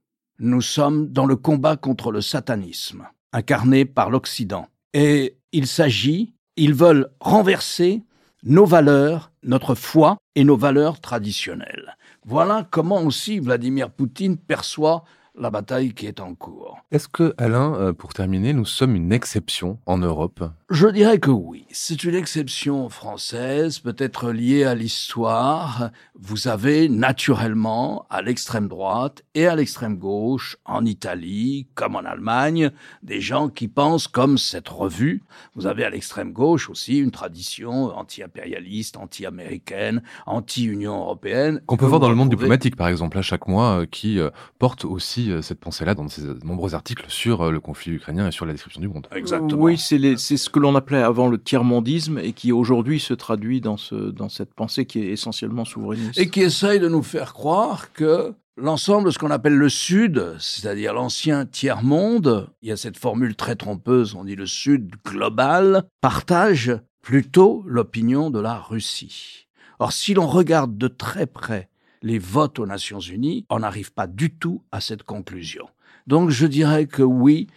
nous 0.41 0.61
sommes 0.61 1.09
dans 1.09 1.27
le 1.27 1.35
combat 1.35 1.77
contre 1.77 2.11
le 2.11 2.19
satanisme, 2.19 3.07
incarné 3.31 3.85
par 3.85 4.09
l'Occident. 4.09 4.67
Et 4.93 5.37
il 5.51 5.67
s'agit, 5.67 6.33
ils 6.57 6.73
veulent 6.73 7.11
renverser 7.19 8.01
nos 8.43 8.65
valeurs, 8.65 9.31
notre 9.43 9.75
foi 9.75 10.17
et 10.33 10.43
nos 10.43 10.57
valeurs 10.57 10.99
traditionnelles. 10.99 11.95
Voilà 12.25 12.67
comment 12.71 13.03
aussi 13.03 13.39
Vladimir 13.39 13.91
Poutine 13.91 14.35
perçoit 14.35 15.03
la 15.35 15.49
bataille 15.49 15.93
qui 15.93 16.07
est 16.07 16.19
en 16.19 16.35
cours. 16.35 16.77
Est-ce 16.91 17.07
que, 17.07 17.33
Alain, 17.37 17.73
euh, 17.75 17.93
pour 17.93 18.13
terminer, 18.13 18.53
nous 18.53 18.65
sommes 18.65 18.95
une 18.95 19.13
exception 19.13 19.79
en 19.85 19.97
Europe? 19.97 20.43
Je 20.69 20.87
dirais 20.87 21.19
que 21.19 21.31
oui. 21.31 21.65
C'est 21.71 22.03
une 22.03 22.15
exception 22.15 22.89
française, 22.89 23.79
peut-être 23.79 24.31
liée 24.31 24.63
à 24.63 24.75
l'histoire. 24.75 25.89
Vous 26.15 26.47
avez 26.47 26.89
naturellement, 26.89 28.05
à 28.09 28.21
l'extrême 28.21 28.67
droite 28.67 29.23
et 29.35 29.47
à 29.47 29.55
l'extrême 29.55 29.97
gauche, 29.97 30.57
en 30.65 30.85
Italie 30.85 31.67
comme 31.75 31.95
en 31.95 31.99
Allemagne, 31.99 32.71
des 33.03 33.21
gens 33.21 33.49
qui 33.49 33.67
pensent 33.67 34.07
comme 34.07 34.37
cette 34.37 34.69
revue. 34.69 35.23
Vous 35.55 35.65
avez 35.65 35.83
à 35.83 35.89
l'extrême 35.89 36.33
gauche 36.33 36.69
aussi 36.69 36.99
une 36.99 37.11
tradition 37.11 37.95
anti-impérialiste, 37.97 38.97
anti-américaine, 38.97 40.03
anti-Union 40.25 40.99
européenne. 40.99 41.61
Qu'on 41.65 41.77
peut 41.77 41.85
voir 41.85 41.99
dans 41.99 42.09
le 42.09 42.15
monde 42.15 42.29
diplomatique, 42.29 42.75
par 42.75 42.87
exemple, 42.87 43.17
à 43.17 43.21
chaque 43.21 43.47
mois, 43.47 43.81
euh, 43.81 43.85
qui 43.85 44.19
euh, 44.19 44.29
porte 44.59 44.85
aussi 44.85 45.30
euh, 45.31 45.41
cette 45.41 45.59
pensée-là 45.59 45.95
dans 45.95 46.07
ses 46.07 46.21
nombreux 46.43 46.75
articles 46.75 47.05
sur 47.07 47.41
euh, 47.41 47.51
le 47.51 47.59
conflit 47.59 47.93
ukrainien 47.93 48.27
et 48.27 48.31
sur 48.31 48.45
la 48.45 48.53
description 48.53 48.81
du 48.81 48.87
monde. 48.87 49.07
Exactement. 49.15 49.61
Oui, 49.61 49.77
c'est 49.77 49.97
ce 50.15 50.49
que 50.49 50.59
l'on 50.59 50.75
appelait 50.75 51.01
avant 51.01 51.27
le 51.27 51.37
tiers-mondisme 51.37 52.19
et 52.19 52.33
qui 52.33 52.51
aujourd'hui 52.51 52.99
se 52.99 53.13
traduit 53.13 53.61
dans, 53.61 53.77
ce, 53.77 53.95
dans 53.95 54.29
cette 54.29 54.53
pensée 54.53 54.85
qui 54.85 54.99
est 54.99 55.11
essentiellement 55.11 55.65
souverainiste. 55.65 56.19
Et 56.19 56.29
qui 56.29 56.41
essaye 56.41 56.79
de 56.79 56.87
nous 56.87 57.03
faire 57.03 57.33
croire 57.33 57.91
que 57.93 58.33
l'ensemble 58.57 59.07
de 59.07 59.11
ce 59.11 59.19
qu'on 59.19 59.31
appelle 59.31 59.55
le 59.55 59.69
Sud, 59.69 60.35
c'est-à-dire 60.39 60.93
l'ancien 60.93 61.45
tiers-monde, 61.45 62.49
il 62.61 62.69
y 62.69 62.71
a 62.71 62.77
cette 62.77 62.97
formule 62.97 63.35
très 63.35 63.55
trompeuse, 63.55 64.15
on 64.15 64.23
dit 64.23 64.35
le 64.35 64.45
Sud 64.45 64.91
global, 65.05 65.83
partage 66.01 66.71
plutôt 67.01 67.63
l'opinion 67.65 68.29
de 68.29 68.39
la 68.39 68.59
Russie. 68.59 69.47
Or, 69.79 69.93
si 69.93 70.13
l'on 70.13 70.27
regarde 70.27 70.77
de 70.77 70.87
très 70.87 71.25
près 71.25 71.70
les 72.01 72.19
votes 72.19 72.59
aux 72.59 72.65
Nations 72.65 72.99
Unies, 72.99 73.45
on 73.49 73.59
n'arrive 73.59 73.93
pas 73.93 74.07
du 74.07 74.31
tout 74.31 74.61
à 74.71 74.81
cette 74.81 75.03
conclusion. 75.03 75.67
Donc 76.07 76.29
je 76.29 76.47
dirais 76.47 76.87
que 76.87 77.03
oui, 77.03 77.47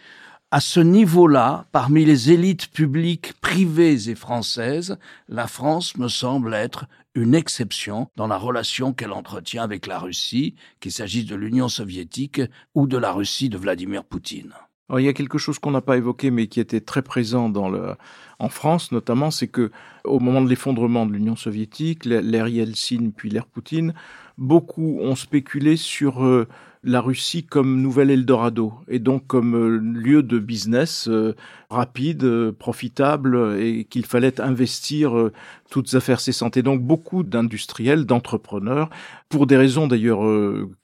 à 0.51 0.59
ce 0.59 0.79
niveau-là, 0.79 1.65
parmi 1.71 2.05
les 2.05 2.31
élites 2.31 2.71
publiques 2.71 3.33
privées 3.41 4.09
et 4.09 4.15
françaises, 4.15 4.97
la 5.27 5.47
France 5.47 5.97
me 5.97 6.07
semble 6.07 6.53
être 6.53 6.85
une 7.15 7.33
exception 7.33 8.09
dans 8.15 8.27
la 8.27 8.37
relation 8.37 8.93
qu'elle 8.93 9.11
entretient 9.11 9.63
avec 9.63 9.87
la 9.87 9.99
Russie, 9.99 10.55
qu'il 10.79 10.91
s'agisse 10.91 11.25
de 11.25 11.35
l'Union 11.35 11.67
soviétique 11.67 12.41
ou 12.75 12.87
de 12.87 12.97
la 12.97 13.11
Russie 13.11 13.49
de 13.49 13.57
Vladimir 13.57 14.03
Poutine. 14.03 14.53
il 14.97 15.03
y 15.03 15.07
a 15.07 15.13
quelque 15.13 15.37
chose 15.37 15.57
qu'on 15.57 15.71
n'a 15.71 15.81
pas 15.81 15.97
évoqué, 15.97 16.29
mais 16.29 16.47
qui 16.47 16.59
était 16.59 16.81
très 16.81 17.01
présent 17.01 17.49
dans 17.49 17.69
le, 17.69 17.95
en 18.39 18.49
France 18.49 18.91
notamment, 18.91 19.31
c'est 19.31 19.47
que 19.47 19.71
au 20.03 20.19
moment 20.19 20.41
de 20.41 20.49
l'effondrement 20.49 21.05
de 21.05 21.13
l'Union 21.13 21.35
soviétique, 21.35 22.05
l'ère 22.05 22.47
Yeltsin 22.47 23.11
puis 23.15 23.29
l'ère 23.29 23.47
Poutine, 23.47 23.93
beaucoup 24.37 24.99
ont 25.01 25.15
spéculé 25.15 25.77
sur 25.77 26.23
euh, 26.23 26.47
la 26.83 27.01
Russie 27.01 27.43
comme 27.43 27.81
nouvel 27.81 28.11
Eldorado 28.11 28.73
et 28.87 28.99
donc 28.99 29.27
comme 29.27 29.55
euh, 29.55 29.77
lieu 29.77 30.23
de 30.23 30.39
business 30.39 31.07
euh, 31.07 31.35
rapide, 31.69 32.51
profitable 32.51 33.57
et 33.59 33.85
qu'il 33.85 34.05
fallait 34.05 34.39
investir 34.41 35.31
toutes 35.69 35.93
affaires 35.95 36.19
cessantes. 36.19 36.57
Et 36.57 36.63
donc 36.63 36.81
beaucoup 36.81 37.23
d'industriels, 37.23 38.05
d'entrepreneurs, 38.05 38.89
pour 39.29 39.47
des 39.47 39.57
raisons 39.57 39.87
d'ailleurs 39.87 40.21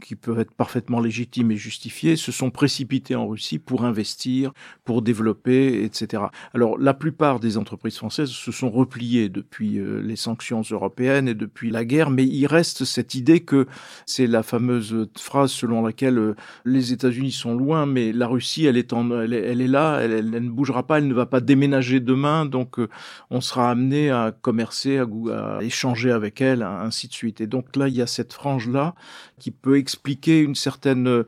qui 0.03 0.15
peuvent 0.15 0.39
être 0.39 0.53
parfaitement 0.53 0.99
légitimes 0.99 1.51
et 1.51 1.57
justifiées, 1.57 2.15
se 2.15 2.31
sont 2.31 2.49
précipités 2.49 3.15
en 3.15 3.27
Russie 3.27 3.59
pour 3.59 3.85
investir, 3.85 4.51
pour 4.83 5.01
développer, 5.01 5.83
etc. 5.83 6.23
Alors 6.53 6.77
la 6.77 6.93
plupart 6.93 7.39
des 7.39 7.57
entreprises 7.57 7.97
françaises 7.97 8.29
se 8.29 8.51
sont 8.51 8.69
repliées 8.69 9.29
depuis 9.29 9.79
les 10.03 10.15
sanctions 10.15 10.61
européennes 10.71 11.27
et 11.27 11.35
depuis 11.35 11.69
la 11.69 11.85
guerre, 11.85 12.09
mais 12.09 12.25
il 12.25 12.47
reste 12.47 12.85
cette 12.85 13.15
idée 13.15 13.41
que 13.41 13.67
c'est 14.05 14.27
la 14.27 14.43
fameuse 14.43 15.07
phrase 15.17 15.51
selon 15.51 15.85
laquelle 15.85 16.35
les 16.65 16.93
États-Unis 16.93 17.31
sont 17.31 17.55
loin, 17.55 17.85
mais 17.85 18.11
la 18.11 18.27
Russie, 18.27 18.65
elle 18.65 18.77
est, 18.77 18.93
en, 18.93 19.11
elle, 19.21 19.33
est 19.33 19.67
là, 19.67 19.99
elle, 20.01 20.11
elle, 20.11 20.29
ne 20.29 20.49
bougera 20.49 20.83
pas, 20.83 20.97
elle 20.97 21.07
ne 21.07 21.13
va 21.13 21.25
pas 21.25 21.39
déménager 21.39 21.99
demain, 21.99 22.45
donc 22.45 22.79
euh, 22.79 22.89
on 23.29 23.41
sera 23.41 23.69
amené 23.69 24.09
à 24.09 24.33
commercer, 24.41 24.70
à, 24.71 25.59
échanger 25.61 26.11
avec 26.11 26.41
elle, 26.41 26.63
ainsi 26.63 27.07
de 27.07 27.13
suite. 27.13 27.41
Et 27.41 27.47
donc 27.47 27.75
là, 27.75 27.87
il 27.87 27.95
y 27.95 28.01
a 28.01 28.07
cette 28.07 28.33
frange-là 28.33 28.95
qui 29.39 29.51
peut 29.51 29.77
expliquer 29.77 30.39
une 30.39 30.55
certaine 30.55 31.25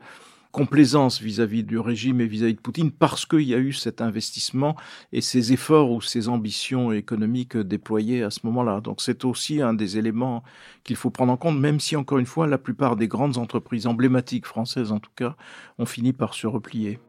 complaisance 0.54 1.20
vis-à-vis 1.20 1.64
du 1.64 1.80
régime 1.80 2.20
et 2.20 2.26
vis-à-vis 2.26 2.54
de 2.54 2.60
Poutine 2.60 2.92
parce 2.92 3.26
qu'il 3.26 3.42
y 3.42 3.54
a 3.54 3.58
eu 3.58 3.72
cet 3.72 4.00
investissement 4.00 4.76
et 5.12 5.20
ces 5.20 5.52
efforts 5.52 5.90
ou 5.90 6.00
ces 6.00 6.28
ambitions 6.28 6.92
économiques 6.92 7.56
déployées 7.56 8.22
à 8.22 8.30
ce 8.30 8.40
moment-là. 8.44 8.80
Donc 8.80 9.00
c'est 9.02 9.24
aussi 9.24 9.60
un 9.60 9.74
des 9.74 9.98
éléments 9.98 10.44
qu'il 10.84 10.94
faut 10.94 11.10
prendre 11.10 11.32
en 11.32 11.36
compte, 11.36 11.58
même 11.58 11.80
si 11.80 11.96
encore 11.96 12.18
une 12.18 12.26
fois 12.26 12.46
la 12.46 12.58
plupart 12.58 12.94
des 12.94 13.08
grandes 13.08 13.36
entreprises 13.36 13.88
emblématiques 13.88 14.46
françaises 14.46 14.92
en 14.92 15.00
tout 15.00 15.10
cas 15.16 15.34
ont 15.78 15.86
fini 15.86 16.12
par 16.12 16.34
se 16.34 16.46
replier. 16.46 17.00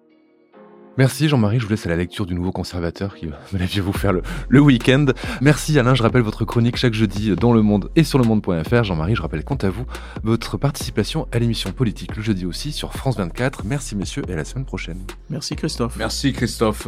Merci 0.97 1.27
Jean-Marie, 1.27 1.60
je 1.60 1.65
vous 1.65 1.71
laisse 1.71 1.86
à 1.86 1.89
la 1.89 1.97
lecture 1.97 2.25
du 2.25 2.34
nouveau 2.34 2.51
conservateur 2.51 3.15
qui 3.15 3.27
va 3.27 3.38
vous 3.81 3.93
faire 3.93 4.13
le, 4.13 4.21
le 4.47 4.60
week-end. 4.60 5.05
Merci 5.41 5.77
Alain, 5.77 5.93
je 5.93 6.03
rappelle 6.03 6.21
votre 6.21 6.45
chronique 6.45 6.77
chaque 6.77 6.93
jeudi 6.93 7.36
dans 7.36 7.53
Le 7.53 7.62
Monde 7.62 7.89
et 7.95 8.03
sur 8.03 8.17
le 8.17 8.25
monde.fr. 8.25 8.84
Jean-Marie, 8.84 9.15
je 9.15 9.21
rappelle 9.21 9.43
quant 9.43 9.55
à 9.55 9.69
vous 9.69 9.86
votre 10.23 10.58
participation 10.58 11.27
à 11.31 11.39
l'émission 11.39 11.71
politique 11.71 12.15
le 12.15 12.21
jeudi 12.21 12.45
aussi 12.45 12.71
sur 12.71 12.93
France 12.93 13.17
24. 13.17 13.65
Merci 13.65 13.95
messieurs 13.95 14.23
et 14.27 14.34
à 14.34 14.36
la 14.36 14.45
semaine 14.45 14.65
prochaine. 14.65 15.01
Merci 15.29 15.55
Christophe. 15.55 15.95
Merci 15.97 16.34
Christophe. 16.34 16.88